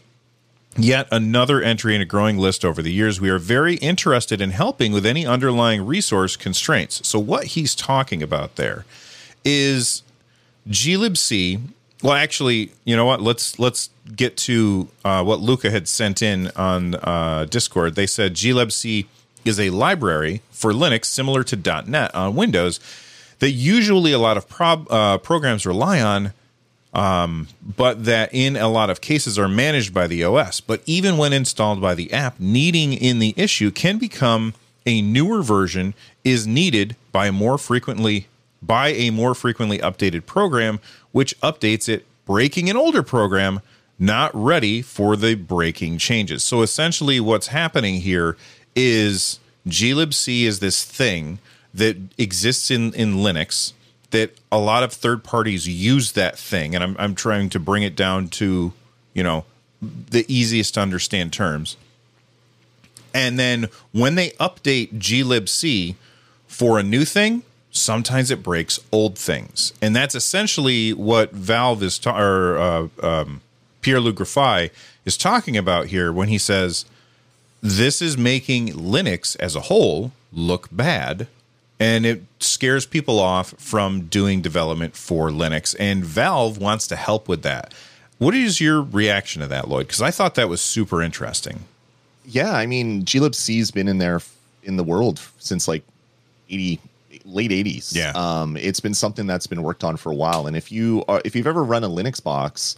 [0.78, 3.20] Yet another entry in a growing list over the years.
[3.20, 7.06] We are very interested in helping with any underlying resource constraints.
[7.06, 8.86] So, what he's talking about there
[9.44, 10.02] is
[10.70, 11.60] glibc.
[12.02, 13.22] Well, actually, you know what?
[13.22, 17.96] Let's let's get to uh, what Luca had sent in on uh, Discord.
[17.96, 19.08] They said glibc
[19.46, 22.80] is a library for Linux similar to .NET on Windows
[23.40, 26.34] that usually a lot of prob- uh, programs rely on
[26.94, 30.60] but that in a lot of cases are managed by the OS.
[30.62, 34.54] But even when installed by the app, needing in the issue can become
[34.86, 38.28] a newer version is needed by more frequently
[38.64, 40.80] by a more frequently updated program,
[41.12, 43.60] which updates it, breaking an older program
[43.98, 46.44] not ready for the breaking changes.
[46.44, 48.36] So essentially, what's happening here
[48.76, 51.40] is glibc is this thing
[51.74, 53.74] that exists in in Linux
[54.12, 57.84] that a lot of third parties use that thing, and I'm I'm trying to bring
[57.84, 58.74] it down to
[59.14, 59.46] you know
[59.82, 61.78] the easiest to understand terms.
[63.14, 65.96] And then when they update glibc
[66.48, 71.98] for a new thing, sometimes it breaks old things, and that's essentially what Valve is
[71.98, 73.42] ta- or uh, um,
[73.82, 74.70] Pierre-Loup Griffais
[75.06, 76.86] is talking about here when he says
[77.62, 81.28] this is making Linux as a whole look bad
[81.80, 85.76] and it scares people off from doing development for Linux.
[85.80, 87.74] And Valve wants to help with that.
[88.20, 89.88] What is your reaction to that, Lloyd?
[89.88, 91.66] Because I thought that was super interesting.
[92.24, 94.22] Yeah, I mean, glibc's been in there
[94.62, 95.84] in the world since like
[96.52, 96.80] 80
[97.26, 97.96] late 80s.
[97.96, 98.12] Yeah.
[98.16, 101.22] Um it's been something that's been worked on for a while and if you are
[101.26, 102.76] if you've ever run a Linux box,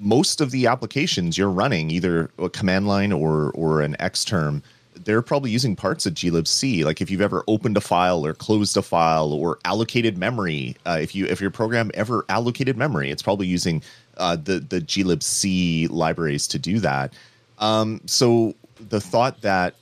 [0.00, 4.62] most of the applications you're running either a command line or or an Xterm,
[5.04, 6.84] they're probably using parts of glibc.
[6.84, 10.98] Like if you've ever opened a file or closed a file or allocated memory, uh,
[11.00, 13.82] if you if your program ever allocated memory, it's probably using
[14.16, 17.12] uh, the the glibc libraries to do that.
[17.58, 18.54] Um, so
[18.88, 19.74] the thought that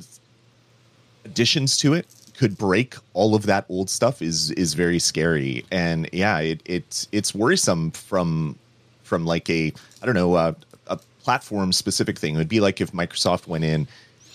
[1.24, 6.08] additions to it could break all of that old stuff is is very scary and
[6.12, 8.56] yeah it, it it's worrisome from
[9.08, 10.54] from like a i don't know a,
[10.86, 13.88] a platform specific thing it would be like if microsoft went in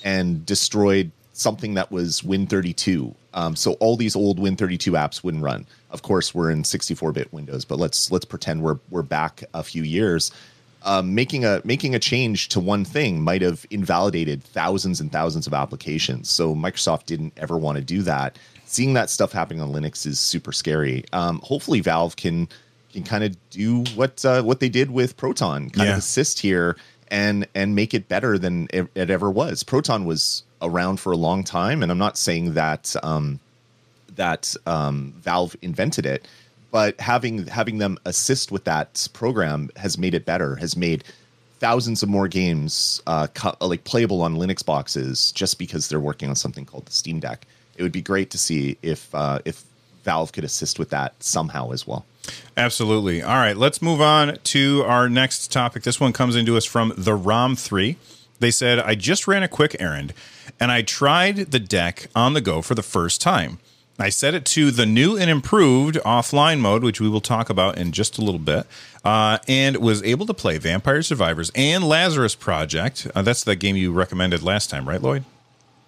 [0.04, 5.66] and destroyed something that was win32 um, so all these old win32 apps wouldn't run
[5.92, 9.84] of course we're in 64-bit windows but let's let's pretend we're we're back a few
[9.84, 10.32] years
[10.86, 15.48] um, making a making a change to one thing might have invalidated thousands and thousands
[15.48, 16.30] of applications.
[16.30, 18.38] So Microsoft didn't ever want to do that.
[18.66, 21.06] Seeing that stuff happening on Linux is super scary.
[21.14, 22.50] Um, hopefully, Valve can
[22.94, 25.94] can kind of do what uh, what they did with Proton, kind Yeah.
[25.94, 26.78] of assist here
[27.10, 29.64] and and make it better than it, it ever was.
[29.64, 33.40] Proton was around for a long time, and I'm not saying that um,
[34.16, 36.28] that um, Valve invented it,
[36.72, 40.56] but having having them assist with that program has made it better.
[40.58, 41.04] Has made
[41.60, 46.30] thousands of more games uh, co- like playable on Linux boxes just because they're working
[46.30, 47.46] on something called the Steam Deck.
[47.78, 49.64] It would be great to see if uh, if
[50.04, 52.06] Valve could assist with that somehow as well.
[52.56, 53.22] Absolutely.
[53.22, 55.84] All right, let's move on to our next topic.
[55.84, 57.98] This one comes into us from the ROM 3.
[58.40, 60.14] They said, I just ran a quick errand
[60.60, 63.60] and I tried the deck on the go for the first time.
[64.00, 67.78] I set it to the new and improved offline mode, which we will talk about
[67.78, 68.66] in just a little bit,
[69.06, 73.08] uh, and was able to play Vampire Survivors and Lazarus Project.
[73.14, 75.26] Uh, that's the game you recommended last time, right, Lloyd?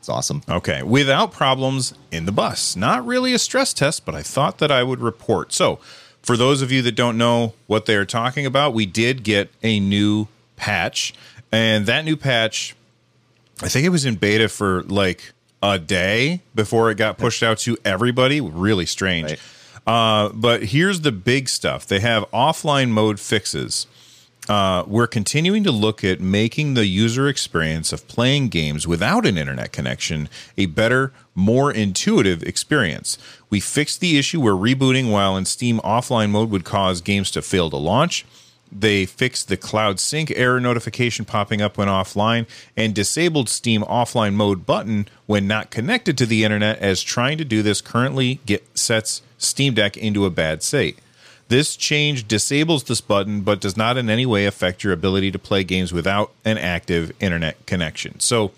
[0.06, 0.44] It's awesome.
[0.48, 2.76] Okay, without problems in the bus.
[2.76, 5.52] Not really a stress test, but I thought that I would report.
[5.52, 5.80] So,
[6.22, 9.50] for those of you that don't know what they are talking about, we did get
[9.64, 11.16] a new patch,
[11.52, 12.76] and that new patch,
[13.64, 17.58] I think it was in beta for like a day before it got pushed out
[17.62, 18.40] to everybody.
[18.40, 19.32] Really strange.
[19.32, 19.40] Right.
[19.88, 23.88] Uh, but here's the big stuff they have offline mode fixes.
[24.48, 29.38] Uh, we're continuing to look at making the user experience of playing games without an
[29.38, 33.18] internet connection a better, more intuitive experience.
[33.50, 37.42] We fixed the issue where rebooting while in Steam offline mode would cause games to
[37.42, 38.24] fail to launch.
[38.72, 44.34] They fixed the cloud sync error notification popping up when offline and disabled Steam offline
[44.34, 48.78] mode button when not connected to the internet, as trying to do this currently get,
[48.78, 51.00] sets Steam Deck into a bad state.
[51.48, 55.40] This change disables this button, but does not in any way affect your ability to
[55.40, 58.20] play games without an active internet connection.
[58.20, 58.52] So,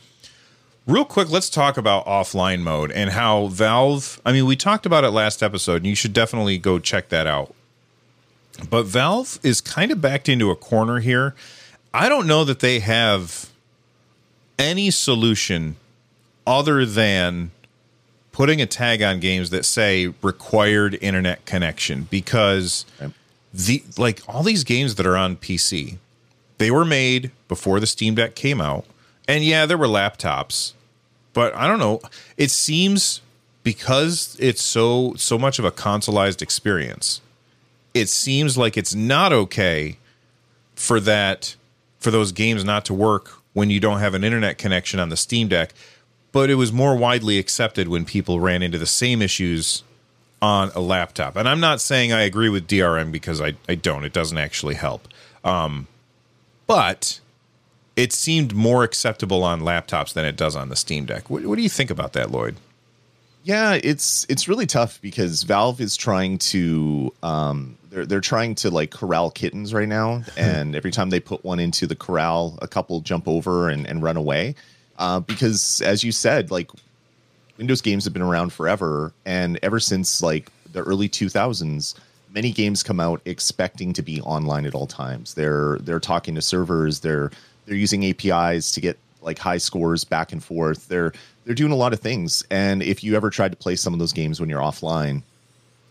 [0.86, 4.22] real quick, let's talk about offline mode and how Valve.
[4.26, 7.28] I mean, we talked about it last episode, and you should definitely go check that
[7.28, 7.54] out.
[8.70, 11.36] But Valve is kind of backed into a corner here.
[11.94, 13.50] I don't know that they have
[14.58, 15.76] any solution
[16.46, 17.52] other than
[18.38, 23.12] putting a tag on games that say required internet connection because Right.
[23.52, 25.98] the like all these games that are on PC,
[26.60, 28.86] they were made before the Steam Deck came out.
[29.28, 30.74] And yeah, there were laptops,
[31.34, 32.00] but I don't know.
[32.38, 33.22] It seems
[33.64, 37.22] because it's so so much of a consoleized experience,
[37.96, 39.98] it seems like it's not okay
[40.76, 41.56] for that
[42.00, 45.18] for those games not to work when you don't have an internet connection on the
[45.18, 45.74] Steam Deck.
[46.32, 49.84] But it was more widely accepted when people ran into the same issues
[50.42, 51.36] on a laptop.
[51.36, 54.04] And I'm not saying I agree with DRM because I, I don't.
[54.04, 55.08] It doesn't actually help.
[55.44, 55.88] Um,
[56.68, 57.20] but
[57.96, 61.30] it seemed more acceptable on laptops than it does on the Steam Deck.
[61.30, 62.58] What, what do you think about that, Lloyd?
[63.44, 68.70] Yeah, it's it's really tough because Valve is trying to um they're they're trying to
[68.70, 72.68] like corral kittens right now and every time they put one into the corral a
[72.68, 74.54] couple jump over and, and run away.
[74.98, 76.72] Uh, because as you said, like
[77.58, 81.96] Windows games have been around forever and ever since like the early 2000s
[82.30, 85.34] many games come out expecting to be online at all times.
[85.34, 87.32] They're they're talking to servers, they're
[87.66, 90.88] they're using APIs to get like high scores back and forth.
[90.88, 91.14] They're
[91.46, 94.00] they're doing a lot of things and if you ever tried to play some of
[94.00, 95.24] those games when you're offline,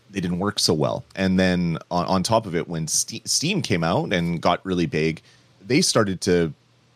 [0.09, 1.03] they didn't work so well.
[1.15, 4.85] And then on, on top of it, when Ste- Steam came out and got really
[4.85, 5.21] big,
[5.65, 6.53] they started to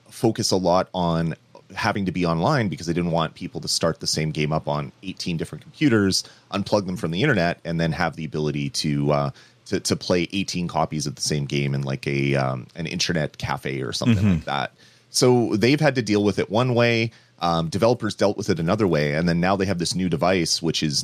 [0.10, 1.36] focus a lot on
[1.76, 4.68] having to be online because they didn't want people to start the same game up
[4.68, 9.12] on 18 different computers, unplug them from the internet, and then have the ability to
[9.12, 9.30] uh,
[9.66, 13.38] to, to play 18 copies of the same game in like a um, an internet
[13.38, 14.74] cafe or something like that.
[15.10, 17.12] So they've had to deal with it one way.
[17.40, 20.62] Um, developers dealt with it another way, and then now they have this new device,
[20.62, 21.04] which is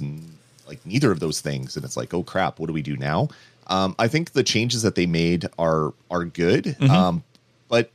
[0.67, 3.29] like neither of those things and it's like oh crap what do we do now
[3.67, 7.23] um, i think the changes that they made are are good um,
[7.69, 7.89] but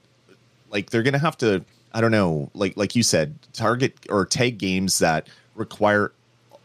[0.71, 4.59] like they're gonna have to i don't know like like you said target or tag
[4.59, 6.13] games that require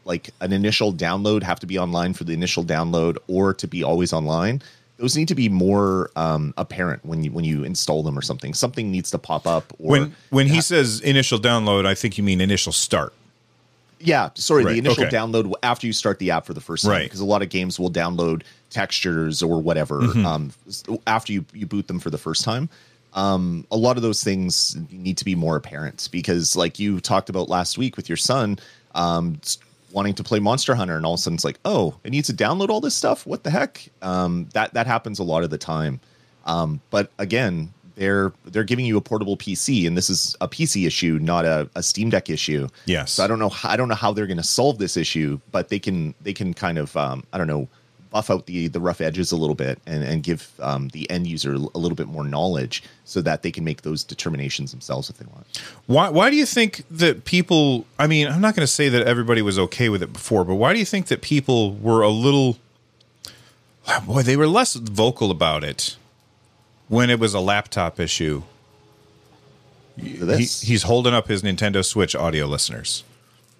[0.05, 3.83] like an initial download have to be online for the initial download or to be
[3.83, 4.61] always online
[4.97, 8.53] those need to be more um, apparent when you when you install them or something
[8.55, 12.23] something needs to pop up or When when he says initial download, I think you
[12.23, 13.13] mean initial start.
[13.99, 15.15] Yeah, sorry, Right, the initial okay.
[15.15, 17.03] download after you start the app for the first time, Right.
[17.03, 20.25] because a lot of games will download textures or whatever Mm-hmm.
[20.25, 20.51] um,
[21.05, 22.67] after you, you boot them for the first time.
[23.13, 27.29] Um, a lot of those things need to be more apparent because, like you talked
[27.29, 28.59] about last week with your son,
[28.95, 29.39] um,
[29.91, 32.27] wanting to play Monster Hunter, and all of a sudden it's like, oh, it needs
[32.27, 33.25] to download all this stuff.
[33.25, 33.87] What the heck?
[34.01, 35.99] Um, that that happens a lot of the time.
[36.45, 40.85] Um, but again, they're they're giving you a portable PC, and this is a PC
[40.85, 42.67] issue, not a, a Steam Deck issue.
[42.85, 43.13] Yes.
[43.13, 43.49] So I don't know.
[43.49, 46.33] how- I don't know how they're going to solve this issue, but they can they
[46.33, 47.67] can kind of um, I don't know
[48.09, 51.27] buff out the the rough edges a little bit and and give um, the end
[51.27, 55.17] user a little bit more knowledge so that they can make those determinations themselves if
[55.17, 55.45] they want.
[55.85, 59.07] Why why do you think that people I mean, I'm not going to say that
[59.07, 62.09] everybody was okay with it before, but why do you think that people were a
[62.09, 62.57] little
[64.05, 65.97] boy, they were less vocal about it
[66.87, 68.43] when it was a laptop issue?
[69.99, 73.03] He, he's holding up his Nintendo Switch audio listeners.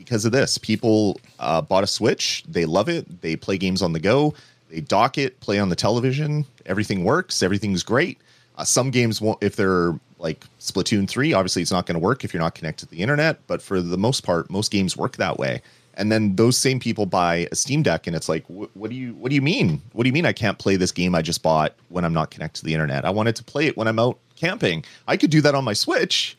[0.07, 0.57] Because of this.
[0.57, 4.33] People uh, bought a Switch, they love it, they play games on the go,
[4.69, 8.17] they dock it, play on the television, everything works, everything's great.
[8.57, 12.23] Uh, some games won't, if they're like Splatoon 3, obviously it's not going to work
[12.23, 15.17] if you're not connected to the internet, but for the most part, most games work
[15.17, 15.61] that way.
[15.95, 19.15] And then those same people buy a Steam Deck, and it's like, what do you
[19.15, 19.81] what do you mean?
[19.93, 22.29] What do you mean I can't play this game I just bought when I'm not
[22.29, 23.03] connected to the internet?
[23.03, 24.85] I wanted to play it when I'm out camping.
[25.07, 26.37] I could do that on my Switch.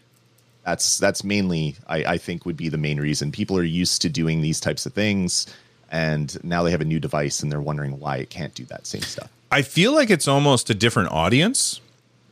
[0.68, 3.32] That's that's mainly I, I think would be the main reason.
[3.32, 5.46] People are used to doing these types of things,
[5.90, 8.86] and now they have a new device and they're wondering why it can't do that
[8.86, 9.30] same stuff.
[9.50, 11.80] I feel like it's almost a different audience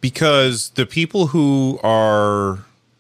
[0.03, 2.59] because the people who are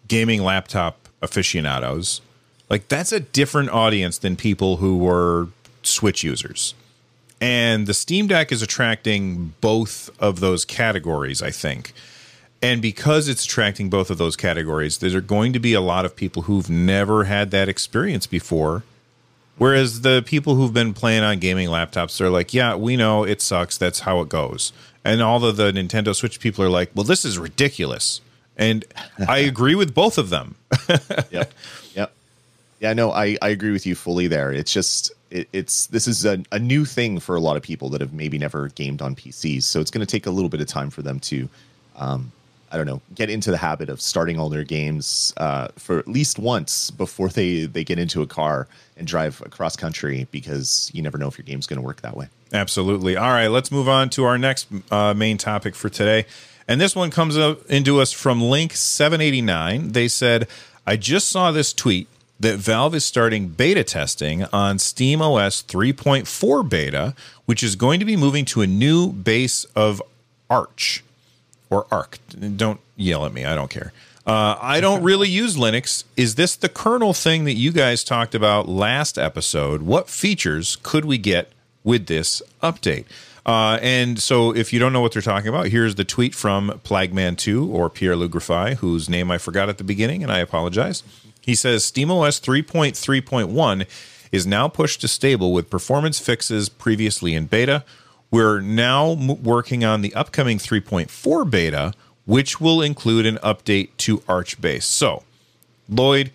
[0.08, 2.22] gaming laptop aficionados,
[2.70, 5.48] like that's a different audience than people who were
[5.82, 6.74] Switch users.
[7.42, 11.92] And the Steam Deck is attracting both of those categories, I think.
[12.62, 16.04] And because it's attracting both of those categories, there are going to be a lot
[16.04, 18.82] of people who've never had that experience before.
[19.58, 23.40] Whereas the people who've been playing on gaming laptops, they're like, yeah, we know it
[23.40, 23.78] sucks.
[23.78, 24.72] That's how it goes.
[25.04, 28.20] And all of the Nintendo Switch people are like, well, this is ridiculous.
[28.56, 28.84] And
[29.28, 30.56] I agree with both of them.
[31.30, 31.52] yep.
[31.94, 32.12] Yep.
[32.80, 34.52] Yeah, no, I, I agree with you fully there.
[34.52, 37.88] It's just, it, it's, this is a, a new thing for a lot of people
[37.90, 39.62] that have maybe never gamed on PCs.
[39.62, 41.48] So it's going to take a little bit of time for them to,
[41.96, 42.32] um,
[42.76, 46.06] I don't know, get into the habit of starting all their games uh, for at
[46.06, 48.68] least once before they they get into a car
[48.98, 52.14] and drive across country because you never know if your game's going to work that
[52.14, 52.28] way.
[52.52, 53.16] Absolutely.
[53.16, 56.26] All right, let's move on to our next uh, main topic for today,
[56.68, 59.92] and this one comes up into us from Link seven eighty nine.
[59.92, 60.46] They said,
[60.86, 62.08] "I just saw this tweet."
[62.38, 67.14] That Valve is starting beta testing on Steam OS 3.4 beta,
[67.46, 70.02] which is going to be moving to a new base of
[70.50, 71.02] Arch
[71.70, 72.18] or Arc.
[72.56, 73.44] Don't yell at me.
[73.44, 73.92] I don't care.
[74.26, 76.02] Uh, I don't really use Linux.
[76.16, 79.82] Is this the kernel thing that you guys talked about last episode?
[79.82, 81.52] What features could we get
[81.84, 83.04] with this update?
[83.46, 86.80] Uh, and so, if you don't know what they're talking about, here's the tweet from
[86.84, 88.32] Plagman2 or Pierre-Loup
[88.78, 91.04] whose name I forgot at the beginning, and I apologize.
[91.40, 93.86] He says SteamOS 3.3.1
[94.32, 97.84] is now pushed to stable with performance fixes previously in beta.
[98.30, 101.92] We're now working on the upcoming 3.4 beta,
[102.24, 104.82] which will include an update to Archbase.
[104.82, 105.22] So,
[105.88, 106.32] Lloyd,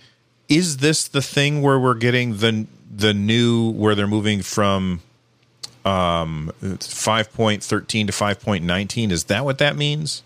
[0.47, 5.01] is this the thing where we're getting the the new where they're moving from
[5.85, 7.61] um 5.13
[8.07, 10.21] to 5.19 is that what that means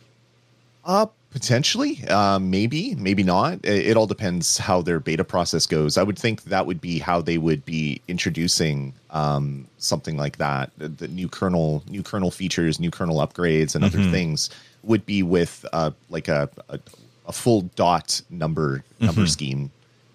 [0.83, 1.05] uh
[1.35, 3.55] potentially uh, maybe maybe not.
[3.65, 5.97] It, it, all depends how their beta process goes.
[5.97, 10.71] I would think that would be how they would be introducing um, something like that.
[10.77, 13.99] The, the, new kernel new kernel features new kernel upgrades and mm-hmm.
[13.99, 14.49] other things
[14.83, 16.79] would be with uh, like a, a,
[17.27, 19.27] a full dot number number mm-hmm.
[19.27, 19.71] scheme.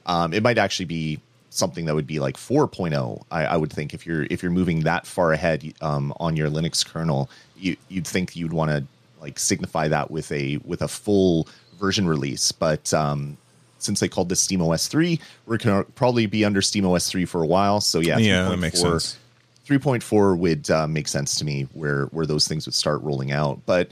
[0.07, 3.93] Um, it might actually be something that would be like 4.0 I, I, would think
[3.93, 8.07] if you're if you're moving that far ahead um, on your linux kernel you, you'd
[8.07, 8.85] think you'd want to
[9.21, 11.49] like signify that with a with a full
[11.79, 13.37] version release but um,
[13.79, 17.43] since they called this steamOS 3 we're going to probably be under steamOS 3 for
[17.43, 19.19] a while so yeah yeah that makes sense
[19.67, 23.61] 3.4 would uh, make sense to me where where those things would start rolling out
[23.67, 23.89] but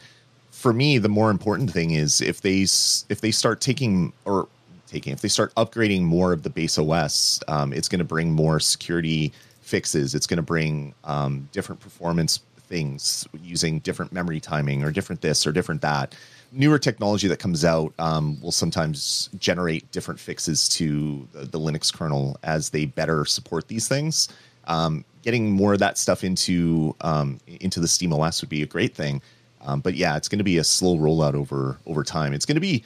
[0.51, 4.49] for me the more important thing is if they if they start taking or
[4.89, 5.13] taking.
[5.13, 8.59] If they start upgrading more of the base OS, um, it's going to bring more
[8.59, 10.15] security fixes.
[10.15, 15.47] It's going to bring um, different performance things using different memory timing or different this
[15.47, 16.15] or different that.
[16.53, 21.93] Newer technology that comes out um, will sometimes generate different fixes to the, the, Linux
[21.93, 24.29] kernel as they better support these things.
[24.67, 28.67] Um, getting more of that stuff into um, into the Steam OS would be a
[28.67, 29.21] great thing.
[29.61, 32.33] Um, but yeah, it's going to be a slow rollout over over time.
[32.33, 32.85] It's going to be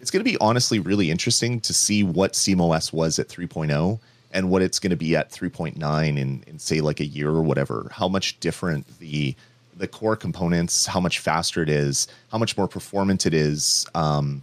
[0.00, 3.98] it's going to be honestly really interesting to see what SteamOS was at 3.0
[4.34, 7.42] and what it's going to be at 3.9 in, in say like a year or
[7.42, 7.88] whatever.
[7.92, 9.34] How much different the
[9.76, 14.42] the core components, how much faster it is, how much more performant it is, um,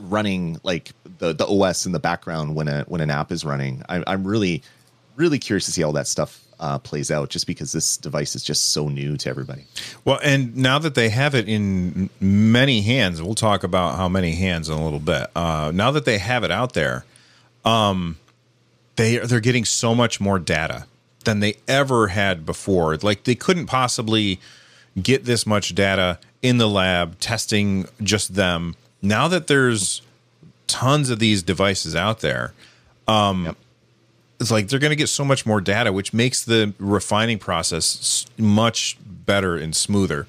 [0.00, 3.82] running like the the OS in the background when a when an app is running.
[3.88, 4.62] I, I'm really
[5.16, 8.42] really curious to see all that stuff uh, plays out just because this device is
[8.42, 9.64] just so new to everybody.
[10.04, 14.32] Well, and now that they have it in many hands, we'll talk about how many
[14.32, 15.28] hands in a little bit.
[15.34, 17.04] Uh, now that they have it out there,
[17.64, 18.16] um,
[18.98, 20.86] they they're getting so much more data
[21.24, 22.96] than they ever had before.
[22.96, 24.40] Like they couldn't possibly
[25.00, 28.76] get this much data in the lab testing just them.
[29.00, 30.02] Now that there's
[30.66, 32.52] tons of these devices out there,
[33.06, 33.56] um, yep
[34.40, 38.26] it's like they're going to get so much more data, which makes the refining process
[38.36, 40.26] much better and smoother.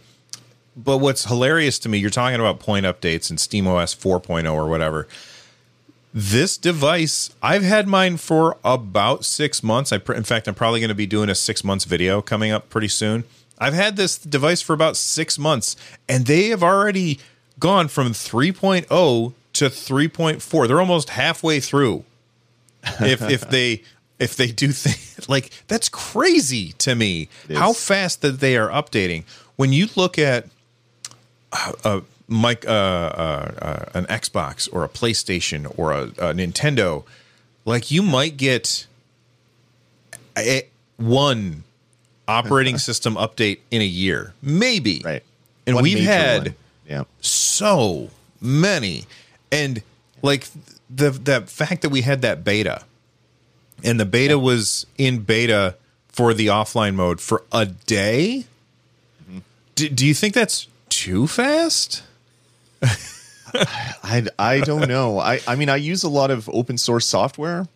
[0.76, 5.08] But what's hilarious to me, you're talking about point updates and SteamOS 4.0 or whatever.
[6.14, 9.92] This device, I've had mine for about six months.
[9.92, 12.52] I, pr- in fact, I'm probably going to be doing a six months video coming
[12.52, 13.24] up pretty soon.
[13.60, 15.76] I've had this device for about six months,
[16.08, 17.20] and they have already
[17.60, 20.68] gone from 3.0 to 3.4.
[20.68, 22.06] They're almost halfway through.
[23.02, 23.84] If if they
[24.20, 29.26] if they do things like that's crazy to me how fast that they are updating.
[29.58, 30.46] When you look at
[31.52, 37.04] uh, uh, Mike, uh, uh, uh, an Xbox or a PlayStation or a, a Nintendo,
[37.66, 38.86] like you might get
[40.38, 40.68] a,
[40.98, 41.64] one
[42.28, 45.02] operating system update in a year, maybe.
[45.04, 45.24] Right.
[45.66, 46.56] And One we've had
[46.88, 47.04] yeah.
[47.22, 48.10] so
[48.42, 49.06] many,
[49.52, 49.84] and
[50.22, 50.48] like
[50.90, 52.84] the the fact that we had that beta,
[53.84, 55.76] and the beta was in beta
[56.08, 58.46] for the offline mode for a day.
[59.76, 62.04] Do, do you think that's too fast?
[62.84, 65.20] I, I don't know.
[65.20, 67.68] I, I mean, I use a lot of open source software,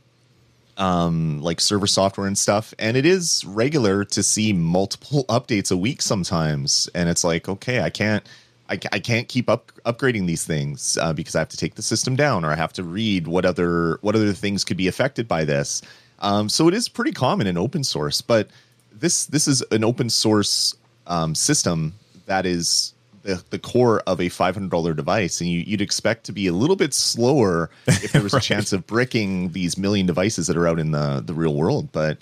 [0.77, 5.77] um, like server software and stuff, and it is regular to see multiple updates a
[5.77, 6.89] week sometimes.
[6.93, 8.27] And it's like, okay, I can't,
[8.69, 11.81] I, I can't keep up upgrading these things uh, because I have to take the
[11.81, 15.27] system down or I have to read what other what other things could be affected
[15.27, 15.81] by this.
[16.19, 18.47] Um, so it is pretty common in open source, but
[18.93, 20.75] this this is an open source
[21.07, 21.93] um, system
[22.25, 22.93] that is
[23.23, 26.75] the, the core of a $500 device and you, you'd expect to be a little
[26.75, 30.79] bit slower if there was a chance of bricking these million devices that are out
[30.79, 32.17] in the, the real world but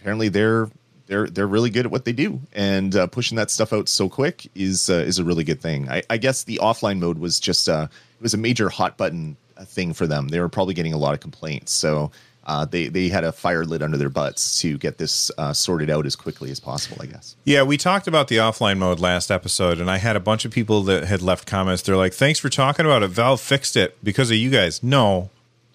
[0.00, 0.68] apparently they're
[1.06, 4.08] they're they're really good at what they do and uh, pushing that stuff out so
[4.08, 5.88] quick is uh, is a really good thing.
[5.88, 9.36] I, I guess the offline mode was just uh, it was a major hot button
[9.56, 10.28] uh, thing for them.
[10.28, 12.10] They were probably getting a lot of complaints so
[12.46, 15.90] uh, they they had a fire lit under their butts to get this uh, sorted
[15.90, 19.30] out as quickly as possible I guess Yeah, we talked about the offline mode last
[19.30, 21.82] episode, and I had a bunch of people that had left comments.
[21.82, 23.08] They're like, "Thanks for talking about it.
[23.08, 25.30] Valve fixed it because of you guys." No,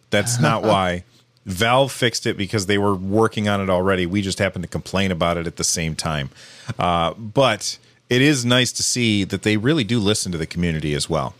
[0.10, 1.04] that's not why.
[1.46, 4.06] Valve fixed it because they were working on it already.
[4.06, 6.30] We just happened to complain about it at the same time.
[6.78, 10.94] Uh, but it is nice to see that they really do listen to the community
[10.94, 11.34] as well.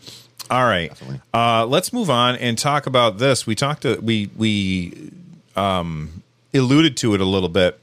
[0.50, 0.92] All right,
[1.32, 3.46] uh, let's move on and talk about this.
[3.46, 5.10] We talked to we we
[5.56, 6.22] um,
[6.54, 7.78] alluded to it a little bit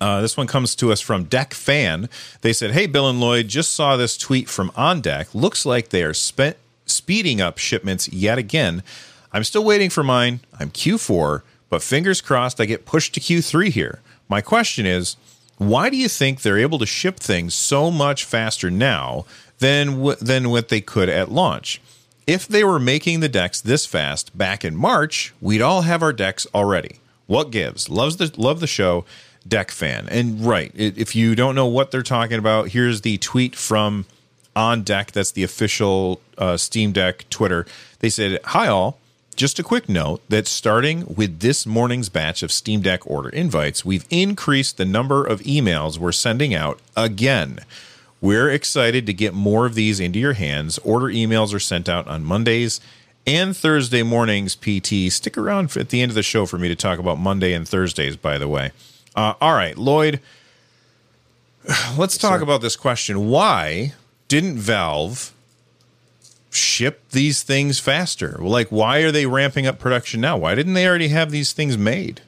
[0.00, 2.08] uh, this one comes to us from Deck Fan.
[2.42, 5.34] They said, "Hey, Bill and Lloyd, just saw this tweet from On Deck.
[5.34, 8.82] Looks like they are spe- speeding up shipments yet again.
[9.32, 10.40] I'm still waiting for mine.
[10.58, 14.00] I'm Q4, but fingers crossed I get pushed to Q3 here.
[14.28, 15.16] My question is,
[15.58, 19.24] why do you think they're able to ship things so much faster now
[19.58, 21.80] than w- than what they could at launch?"
[22.26, 26.12] If they were making the decks this fast back in March, we'd all have our
[26.12, 26.98] decks already.
[27.28, 27.88] What gives?
[27.88, 29.04] Loves the love the show.
[29.46, 30.08] Deck fan.
[30.10, 34.06] And right, if you don't know what they're talking about, here's the tweet from
[34.56, 35.12] On Deck.
[35.12, 37.64] That's the official uh, Steam Deck Twitter.
[38.00, 38.98] They said, "Hi all."
[39.36, 43.84] Just a quick note that starting with this morning's batch of Steam Deck order invites,
[43.84, 47.60] we've increased the number of emails we're sending out again.
[48.26, 50.78] We're excited to get more of these into your hands.
[50.78, 52.80] Order emails are sent out on Mondays
[53.24, 54.56] and Thursday mornings.
[54.56, 57.52] PT, stick around at the end of the show for me to talk about Monday
[57.52, 58.72] and Thursdays, by the way.
[59.14, 60.18] Uh, all right, Lloyd,
[61.96, 63.28] let's talk about this question.
[63.28, 63.94] Why
[64.26, 65.32] didn't Valve
[66.50, 68.38] ship these things faster?
[68.40, 70.36] Like, why are they ramping up production now?
[70.36, 72.22] Why didn't they already have these things made?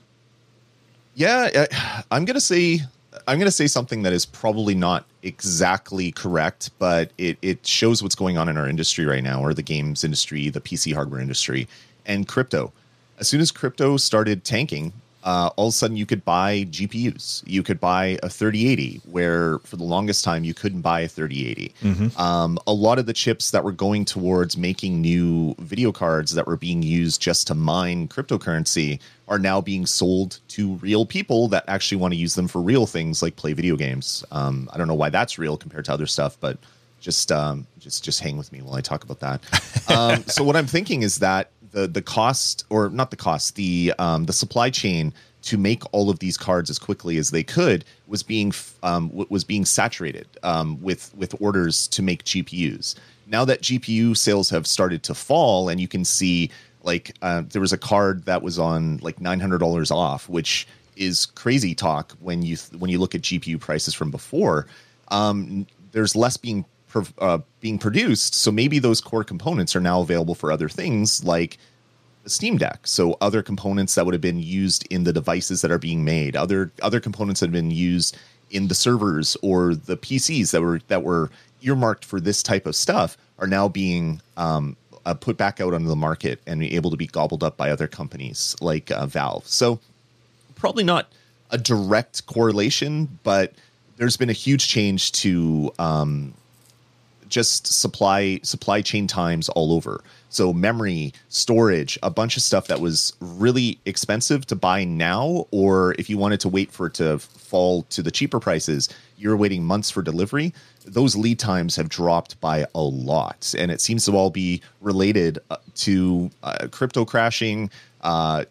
[1.17, 1.67] Yeah,
[2.09, 2.83] I'm gonna say
[3.29, 8.15] I'm gonna say something that is probably not exactly correct, but it it shows what's
[8.15, 11.69] going on in our industry right now, or the games industry, the PC hardware industry,
[12.07, 12.73] and crypto.
[13.21, 17.43] As soon as crypto started tanking, uh, all of a sudden you could buy GPUs.
[17.47, 21.75] You could buy a 3080, where for the longest time you couldn't buy a 3080.
[22.19, 26.47] Um, a lot of the chips that were going towards making new video cards that
[26.47, 31.65] were being used just to mine cryptocurrency are now being sold to real people that
[31.69, 34.25] actually want to use them for real things like play video games.
[34.31, 36.59] Um, I don't know why that's real compared to other stuff, but
[37.01, 39.41] just um, just just hang with me while I talk about that.
[39.89, 43.95] Um, so what I'm thinking is that the the cost or not the cost the
[43.99, 47.87] um, the supply chain to make all of these cards as quickly as they could
[48.07, 48.53] was being
[48.83, 52.97] um, was being saturated um, with with orders to make GPUs.
[53.27, 56.51] Now that GPU sales have started to fall, and you can see
[56.89, 60.67] like uh, there was a card that was on like nine hundred dollars off, which
[60.97, 64.67] is crazy talk when you when you look at GPU prices from before.
[65.09, 66.65] Um, there's less being
[67.19, 71.59] uh, being produced, so maybe those core components are now available for other things like
[72.25, 72.81] the Steam Deck.
[72.87, 76.37] So other components that would have been used in the devices that are being made,
[76.37, 78.17] other other components that have been used
[78.51, 81.31] in the servers or the PCs that were that were
[81.61, 84.75] earmarked for this type of stuff are now being um,
[85.07, 87.71] uh, put back out onto the market and be able to be gobbled up by
[87.71, 89.47] other companies like uh, Valve.
[89.47, 89.81] So
[90.55, 91.09] probably not
[91.51, 93.53] a direct correlation, but
[93.97, 96.35] there's been a huge change to um,
[97.29, 100.03] just supply supply chain times all over.
[100.31, 105.95] So memory, storage, a bunch of stuff that was really expensive to buy now, or
[105.99, 109.65] if you wanted to wait for it to fall to the cheaper prices, you're waiting
[109.65, 110.53] months for delivery.
[110.85, 115.39] Those lead times have dropped by a lot, and it seems to all be related
[115.51, 117.71] uh, to uh, crypto crashing,
[118.03, 118.45] uh,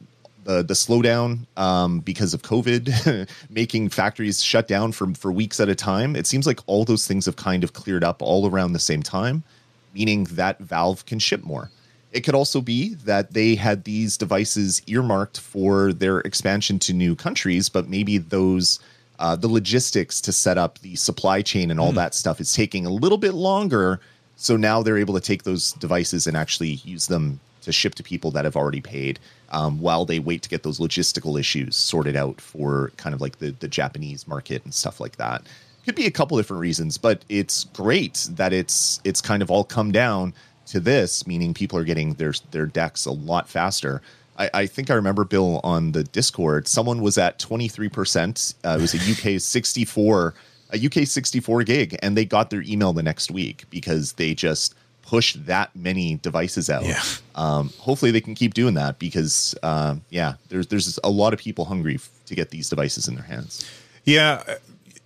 [0.48, 5.70] the the slowdown um, because of COVID, making factories shut down for for weeks at
[5.70, 6.16] a time.
[6.16, 9.04] It seems like all those things have kind of cleared up all around the same
[9.04, 9.43] time,
[9.93, 11.70] meaning that Valve can ship more.
[12.14, 17.14] It could also be that they had these devices earmarked for their expansion to new
[17.14, 18.80] countries, but maybe those
[19.20, 21.95] uh, the logistics to set up the supply chain and all mm.
[21.95, 24.00] that stuff is taking a little bit longer.
[24.38, 28.03] So now they're able to take those devices and actually use them to ship to
[28.03, 32.15] people that have already paid um, while they wait to get those logistical issues sorted
[32.15, 35.43] out for kind of like the, the Japanese market and stuff like that.
[35.86, 39.63] Could be a couple different reasons, but it's great that it's it's kind of all
[39.63, 40.34] come down
[40.68, 44.01] to this, meaning people are getting their their decks a lot faster.
[44.38, 46.68] I, I think I remember Bill on the Discord.
[46.68, 48.53] Someone was at twenty three percent.
[48.65, 50.34] Uh, it was a UK sixty four
[50.72, 54.34] a UK sixty four gig, and they got their email the next week because they
[54.34, 54.76] just
[55.08, 56.86] push that many devices out.
[56.86, 57.01] Yeah.
[57.36, 61.39] Um, hopefully they can keep doing that because uh, yeah, there's there's a lot of
[61.39, 63.66] people hungry f- to get these devices in their hands.
[64.03, 64.43] Yeah,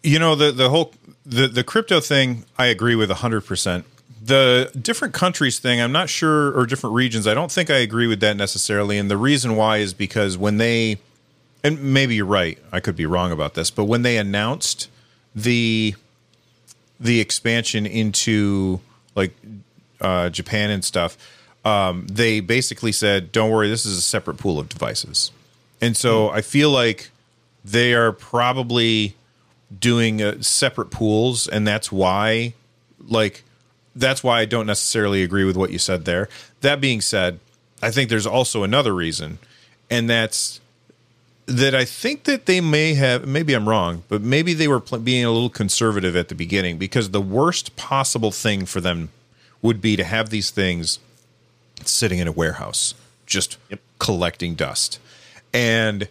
[0.03, 0.93] you know the the whole
[1.25, 2.45] the the crypto thing.
[2.57, 3.85] I agree with hundred percent.
[4.23, 7.25] The different countries thing, I'm not sure, or different regions.
[7.25, 8.99] I don't think I agree with that necessarily.
[8.99, 10.97] And the reason why is because when they,
[11.63, 14.89] and maybe you're right, I could be wrong about this, but when they announced
[15.33, 15.95] the
[16.99, 18.79] the expansion into
[19.15, 19.33] like
[20.01, 21.17] uh, Japan and stuff,
[21.63, 25.31] um, they basically said, "Don't worry, this is a separate pool of devices."
[25.79, 26.33] And so mm.
[26.33, 27.11] I feel like
[27.63, 29.15] they are probably
[29.79, 32.53] doing uh, separate pools, and that's why,
[33.07, 33.43] like,
[33.95, 36.29] that's why I don't necessarily agree with what you said there.
[36.61, 37.39] That being said,
[37.81, 39.39] I think there's also another reason,
[39.89, 40.59] and that's
[41.47, 44.99] that I think that they may have, maybe I'm wrong, but maybe they were pl-
[44.99, 49.09] being a little conservative at the beginning because the worst possible thing for them
[49.61, 50.99] would be to have these things
[51.83, 52.93] sitting in a warehouse,
[53.25, 53.79] just yep.
[53.99, 54.99] collecting dust.
[55.53, 56.07] And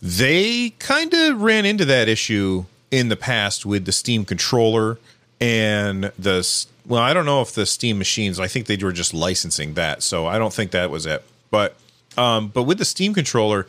[0.00, 4.98] they kind of ran into that issue in the past with the Steam controller
[5.40, 8.40] and the well, I don't know if the Steam machines.
[8.40, 11.22] I think they were just licensing that, so I don't think that was it.
[11.50, 11.76] But
[12.16, 13.66] um, but with the Steam controller,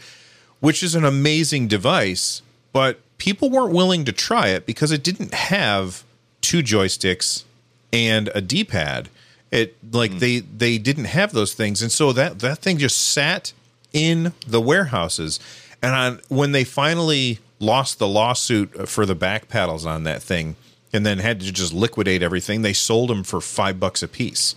[0.62, 5.34] which is an amazing device, but people weren't willing to try it because it didn't
[5.34, 6.04] have
[6.42, 7.44] two joysticks
[7.92, 9.10] and a D-pad.
[9.52, 10.20] It like mm.
[10.20, 13.54] they they didn't have those things, and so that that thing just sat
[13.94, 15.40] in the warehouses.
[15.82, 20.56] And on, when they finally lost the lawsuit for the back paddles on that thing,
[20.94, 24.56] and then had to just liquidate everything, they sold them for five bucks a piece,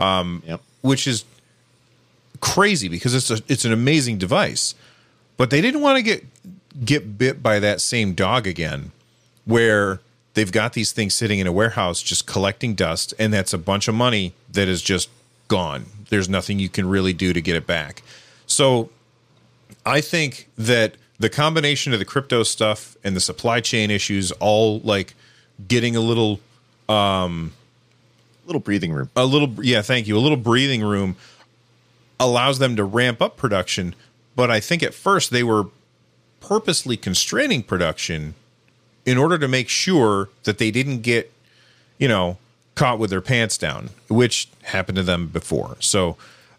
[0.00, 0.60] um, yep.
[0.80, 1.24] which is
[2.40, 4.74] crazy because it's a it's an amazing device.
[5.36, 6.24] But they didn't want to get
[6.84, 8.92] get bit by that same dog again,
[9.44, 10.00] where
[10.34, 13.88] they've got these things sitting in a warehouse just collecting dust, and that's a bunch
[13.88, 15.08] of money that is just
[15.48, 15.86] gone.
[16.08, 18.02] There's nothing you can really do to get it back.
[18.46, 18.90] So
[19.84, 24.80] I think that the combination of the crypto stuff and the supply chain issues all
[24.80, 25.14] like
[25.68, 26.40] getting a little
[26.88, 27.52] um
[28.46, 29.10] little breathing room.
[29.14, 30.16] A little yeah, thank you.
[30.16, 31.16] A little breathing room
[32.18, 33.94] allows them to ramp up production,
[34.36, 35.66] but I think at first they were
[36.40, 38.34] purposely constraining production
[39.04, 41.32] in order to make sure that they didn't get,
[41.98, 42.38] you know,
[42.74, 45.76] caught with their pants down, which happened to them before.
[45.80, 46.16] So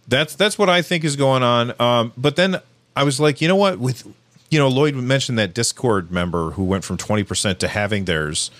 [0.07, 1.73] that's that's what I think is going on.
[1.79, 2.59] Um, but then
[2.95, 3.79] I was like, you know what?
[3.79, 4.05] With
[4.49, 8.51] you know, Lloyd mentioned that Discord member who went from twenty percent to having theirs.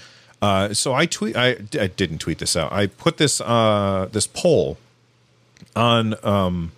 [0.42, 1.38] Uh, so I tweet.
[1.38, 2.72] I, I didn't tweet this out.
[2.72, 4.78] I put this uh, this poll
[5.76, 6.72] on um,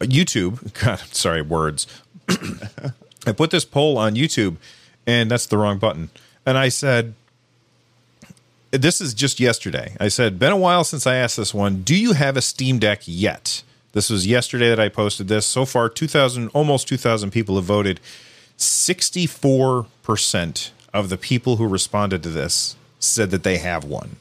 [0.00, 0.72] YouTube.
[0.84, 1.86] God, I'm sorry, words.
[3.26, 4.56] I put this poll on YouTube
[5.06, 6.10] and that's the wrong button.
[6.46, 7.14] And I said,
[8.70, 9.96] this is just yesterday.
[10.00, 11.82] I said, been a while since I asked this one.
[11.82, 13.62] Do you have a Steam Deck yet?
[13.92, 15.46] This was yesterday that I posted this.
[15.46, 18.00] So far, 2,000, almost 2,000 people have voted.
[18.58, 24.16] 64% of the people who responded to this said that they have one.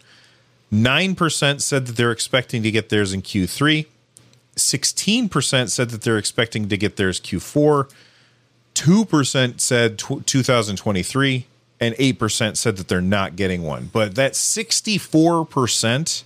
[0.71, 3.85] 9% said that they're expecting to get theirs in Q3.
[4.55, 7.91] 16% said that they're expecting to get theirs Q4.
[8.75, 11.45] 2% said t- 2023
[11.79, 13.89] and 8% said that they're not getting one.
[13.91, 16.23] But that 64%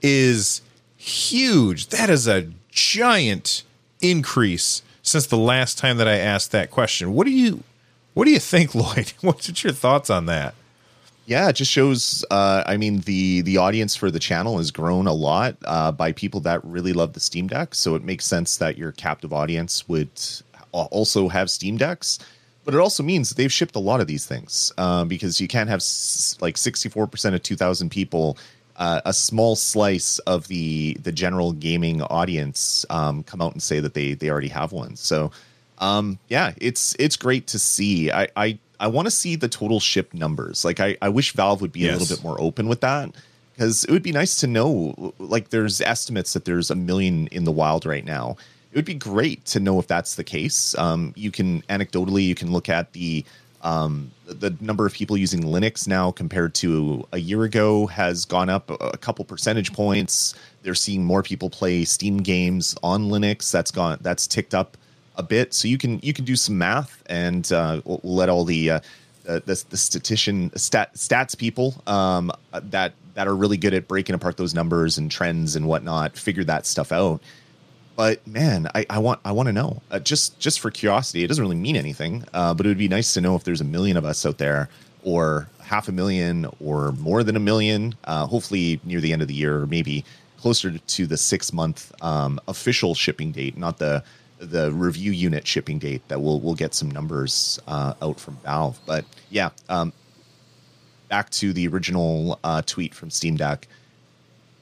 [0.00, 0.62] is
[0.96, 1.88] huge.
[1.88, 3.64] That is a giant
[4.00, 7.12] increase since the last time that I asked that question.
[7.12, 7.64] What do you
[8.14, 9.12] what do you think, Lloyd?
[9.20, 10.54] What's your thoughts on that?
[11.24, 12.24] Yeah, it just shows.
[12.30, 16.12] Uh, I mean, the the audience for the channel has grown a lot uh, by
[16.12, 17.74] people that really love the Steam Deck.
[17.74, 20.10] So it makes sense that your captive audience would
[20.72, 22.18] also have Steam Decks.
[22.64, 25.68] But it also means they've shipped a lot of these things um, because you can't
[25.68, 28.38] have s- like sixty four percent of two thousand people,
[28.76, 33.80] uh, a small slice of the the general gaming audience, um, come out and say
[33.80, 34.94] that they they already have one.
[34.94, 35.32] So
[35.78, 38.12] um, yeah, it's it's great to see.
[38.12, 40.64] I I I want to see the total ship numbers.
[40.64, 41.96] Like I, I wish Valve would be yes.
[41.96, 43.10] a little bit more open with that
[43.54, 45.14] because it would be nice to know.
[45.18, 48.36] Like there's estimates that there's a million in the wild right now.
[48.72, 50.74] It would be great to know if that's the case.
[50.78, 53.24] Um, you can anecdotally you can look at the
[53.60, 58.48] um, the number of people using Linux now compared to a year ago has gone
[58.48, 60.34] up a couple percentage points.
[60.62, 63.52] They're seeing more people play Steam games on Linux.
[63.52, 63.98] That's gone.
[64.00, 64.76] That's ticked up
[65.16, 65.54] a bit.
[65.54, 68.80] So you can you can do some math and uh, we'll let all the uh,
[69.24, 74.38] the, the statistician stat, stats people um, that that are really good at breaking apart
[74.38, 77.20] those numbers and trends and whatnot figure that stuff out.
[77.94, 81.24] But man, I, I want I want to know uh, just just for curiosity.
[81.24, 83.60] It doesn't really mean anything, uh, but it would be nice to know if there's
[83.60, 84.68] a million of us out there,
[85.02, 87.94] or half a million, or more than a million.
[88.04, 90.04] Uh, hopefully near the end of the year, or maybe
[90.38, 94.02] closer to the six month um, official shipping date, not the
[94.38, 98.80] the review unit shipping date that we'll we'll get some numbers uh, out from Valve.
[98.86, 99.92] But yeah, um,
[101.08, 103.68] back to the original uh, tweet from Steam Deck.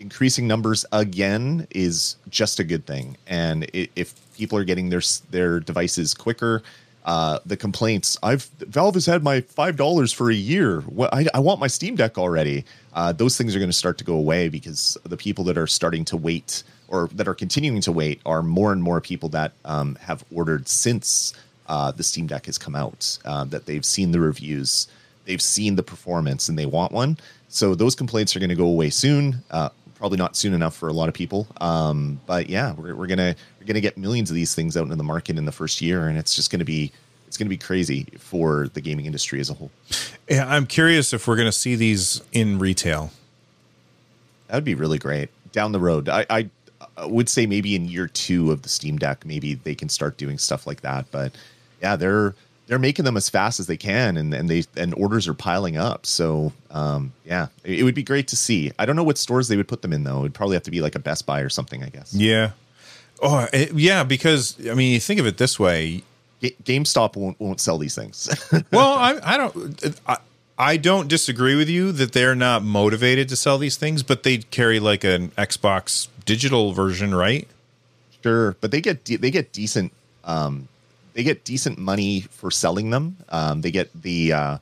[0.00, 5.02] Increasing numbers again is just a good thing, and it, if people are getting their
[5.30, 6.62] their devices quicker,
[7.04, 10.80] uh, the complaints I've Valve has had my five dollars for a year.
[10.82, 12.64] What I, I want my Steam Deck already.
[12.94, 15.66] Uh, those things are going to start to go away because the people that are
[15.66, 19.52] starting to wait or that are continuing to wait are more and more people that
[19.66, 21.34] um, have ordered since
[21.68, 23.18] uh, the Steam Deck has come out.
[23.26, 24.88] Uh, that they've seen the reviews,
[25.26, 27.18] they've seen the performance, and they want one.
[27.48, 29.42] So those complaints are going to go away soon.
[29.50, 29.70] Uh,
[30.00, 31.46] probably not soon enough for a lot of people.
[31.60, 34.96] Um, but yeah, we're, we're gonna we're gonna get millions of these things out into
[34.96, 36.90] the market in the first year, and it's just going to be
[37.28, 39.70] it's going to be crazy for the gaming industry as a whole.
[40.28, 43.12] Yeah, I'm curious if we're going to see these in retail.
[44.48, 46.08] That would be really great down the road.
[46.08, 46.50] I, I
[47.06, 50.38] would say maybe in year two of the Steam Deck, maybe they can start doing
[50.38, 51.06] stuff like that.
[51.12, 51.32] But
[51.80, 52.34] yeah, they're
[52.70, 55.76] they're making them as fast as they can, and and they and orders are piling
[55.76, 56.06] up.
[56.06, 58.70] So um, yeah, it, it would be great to see.
[58.78, 60.20] I don't know what stores they would put them in though.
[60.20, 62.14] It'd probably have to be like a Best Buy or something, I guess.
[62.14, 62.52] Yeah.
[63.20, 64.04] Oh, it, yeah.
[64.04, 66.04] Because I mean, you think of it this way.
[66.40, 68.30] GameStop won't won't sell these things.
[68.72, 70.00] well, I I don't.
[70.06, 70.18] I,
[70.56, 74.38] I don't disagree with you that they're not motivated to sell these things, but they
[74.38, 77.48] carry like an Xbox digital version, right?
[78.22, 79.92] Sure, but they get de- they get decent
[80.22, 80.68] um,
[81.20, 83.14] they get decent money for selling them.
[83.28, 84.58] Um, they get the uh,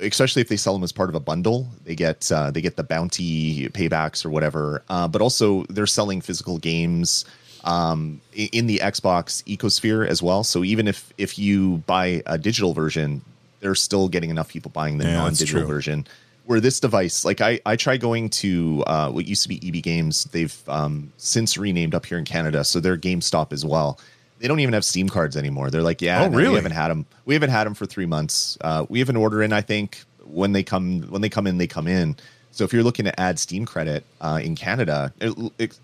[0.00, 2.74] especially if they sell them as part of a bundle, they get uh, they get
[2.74, 4.82] the bounty paybacks or whatever.
[4.88, 7.24] Uh, but also they're selling physical games
[7.62, 10.42] um, in the Xbox ecosphere as well.
[10.42, 13.22] So even if if you buy a digital version,
[13.60, 16.04] they're still getting enough people buying the yeah, non-digital version.
[16.46, 19.80] Where this device, like I, I try going to uh, what used to be EB
[19.84, 20.24] Games.
[20.24, 24.00] They've um, since renamed up here in Canada, so they're GameStop as well.
[24.42, 25.70] They don't even have Steam cards anymore.
[25.70, 26.50] They're like, yeah, oh, no, really?
[26.50, 27.06] we haven't had them.
[27.24, 28.58] We haven't had them for three months.
[28.60, 29.52] Uh, we have an order in.
[29.52, 32.16] I think when they come, when they come in, they come in.
[32.50, 35.78] So if you're looking to add Steam credit uh, in Canada, it,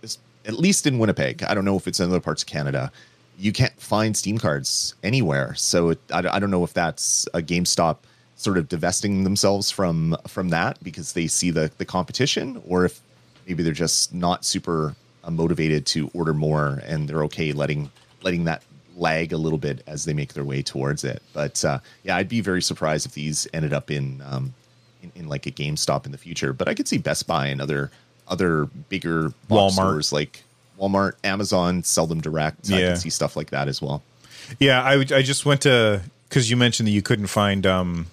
[0.44, 2.92] at least in Winnipeg, I don't know if it's in other parts of Canada
[3.38, 5.54] you can't find Steam cards anywhere.
[5.54, 7.98] So it, I, I don't know if that's a GameStop
[8.36, 13.00] sort of divesting themselves from from that because they see the the competition, or if
[13.46, 14.94] maybe they're just not super
[15.24, 17.90] uh, motivated to order more and they're okay letting
[18.22, 18.62] letting that
[18.96, 21.22] lag a little bit as they make their way towards it.
[21.32, 24.54] But uh, yeah, I'd be very surprised if these ended up in, um,
[25.02, 26.52] in, in like a GameStop in the future.
[26.52, 27.90] But I could see Best Buy and other
[28.26, 30.42] other bigger Walmart stores like
[30.78, 32.68] Walmart, Amazon sell them direct.
[32.68, 32.76] Yeah.
[32.76, 34.02] I can see stuff like that as well.
[34.58, 38.06] Yeah, I I just went to because you mentioned that you couldn't find um,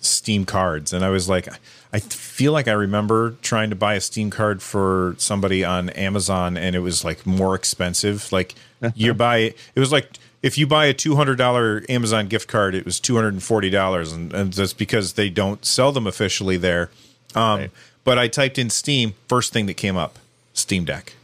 [0.00, 1.48] Steam cards, and I was like,
[1.92, 6.56] I feel like I remember trying to buy a Steam card for somebody on Amazon,
[6.56, 8.30] and it was like more expensive.
[8.32, 8.54] Like
[8.94, 10.10] you buy it it was like
[10.42, 13.42] if you buy a two hundred dollar Amazon gift card, it was two hundred and
[13.42, 16.90] forty dollars, and that's because they don't sell them officially there.
[17.34, 17.70] Um, right.
[18.04, 20.18] But I typed in Steam, first thing that came up,
[20.54, 21.14] Steam Deck.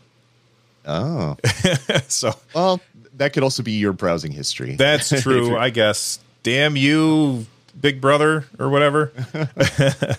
[0.86, 1.36] Oh,
[2.08, 2.80] so well,
[3.16, 4.76] that could also be your browsing history.
[4.76, 6.18] That's true, I guess.
[6.42, 7.46] Damn you,
[7.80, 9.12] Big Brother, or whatever.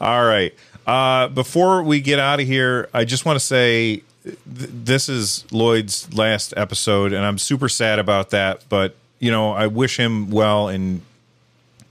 [0.00, 0.54] All right.
[0.86, 5.44] Uh, before we get out of here, I just want to say th- this is
[5.52, 8.64] Lloyd's last episode, and I'm super sad about that.
[8.68, 11.02] But you know, I wish him well, and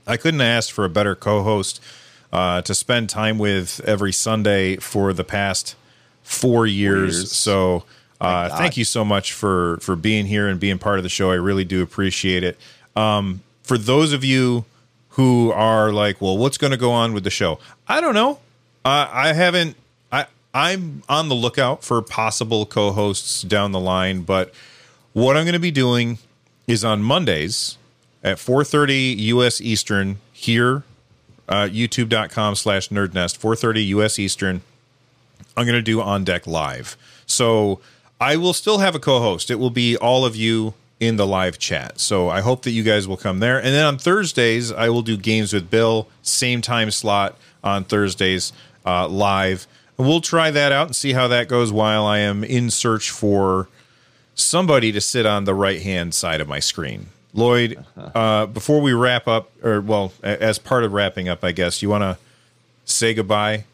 [0.06, 1.80] I couldn't ask for a better co-host
[2.32, 5.76] uh, to spend time with every Sunday for the past
[6.22, 7.16] four years.
[7.16, 7.32] years.
[7.32, 7.84] So.
[8.20, 11.30] Uh, thank you so much for for being here and being part of the show.
[11.30, 12.58] I really do appreciate it.
[12.96, 14.64] Um, for those of you
[15.18, 17.58] who are like, well, what's going to go on with the show?
[17.88, 18.38] I don't know.
[18.84, 19.76] Uh, I haven't.
[20.12, 24.54] I I'm on the lookout for possible co-hosts down the line, but
[25.12, 26.18] what I'm going to be doing
[26.68, 27.76] is on Mondays
[28.22, 29.60] at 4:30 U.S.
[29.60, 30.84] Eastern here,
[31.48, 34.20] uh, YouTube.com slash NerdNest 4:30 U.S.
[34.20, 34.62] Eastern.
[35.56, 36.96] I'm going to do on deck live.
[37.26, 37.80] So
[38.20, 39.50] I will still have a co-host.
[39.50, 42.00] It will be all of you in the live chat.
[42.00, 43.58] So I hope that you guys will come there.
[43.58, 48.52] And then on Thursdays, I will do games with Bill, same time slot on Thursdays
[48.84, 49.66] uh, live.
[49.96, 53.10] And we'll try that out and see how that goes while I am in search
[53.10, 53.68] for
[54.34, 57.08] somebody to sit on the right hand side of my screen.
[57.34, 61.82] Lloyd, uh, before we wrap up, or well, as part of wrapping up, I guess
[61.82, 62.18] you want to
[62.84, 63.64] say goodbye.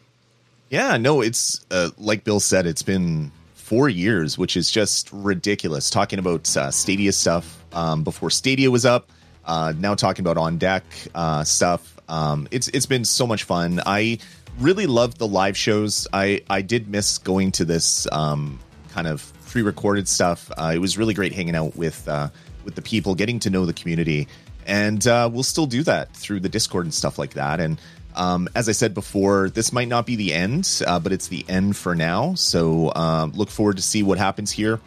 [0.69, 3.31] Yeah, no, it's uh, like Bill said, it's been
[3.65, 5.89] four years, which is just ridiculous.
[5.89, 9.09] Talking about uh, Stadia stuff um, before Stadia was up,
[9.43, 10.83] uh, now talking about on deck
[11.15, 11.99] uh, stuff.
[12.07, 13.81] Um, it's it's been so much fun.
[13.83, 14.19] I
[14.59, 16.07] really loved the live shows.
[16.13, 18.59] I I did miss going to this um,
[18.89, 20.51] kind of pre-recorded stuff.
[20.55, 22.29] Uh, it was really great hanging out with uh,
[22.65, 24.27] with the people, getting to know the community,
[24.67, 27.59] and uh, we'll still do that through the Discord and stuff like that.
[27.59, 27.81] And
[28.15, 31.45] um, as I said before, this might not be the end, uh, but it's the
[31.47, 32.33] end for now.
[32.35, 34.79] So um, look forward to see what happens here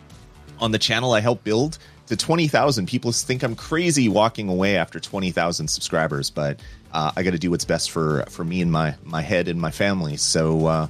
[0.59, 1.13] on the channel.
[1.13, 2.89] I help build to twenty thousand.
[2.89, 6.61] People think I'm crazy walking away after twenty thousand subscribers, but
[6.93, 9.61] uh, I got to do what's best for for me and my my head and
[9.61, 10.17] my family.
[10.17, 10.87] So uh,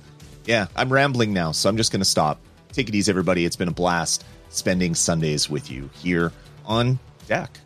[0.46, 2.40] yeah, I'm rambling now, so I'm just going to stop.
[2.72, 3.44] Take it easy, everybody.
[3.44, 6.32] It's been a blast spending Sundays with you here
[6.64, 7.58] on Deck.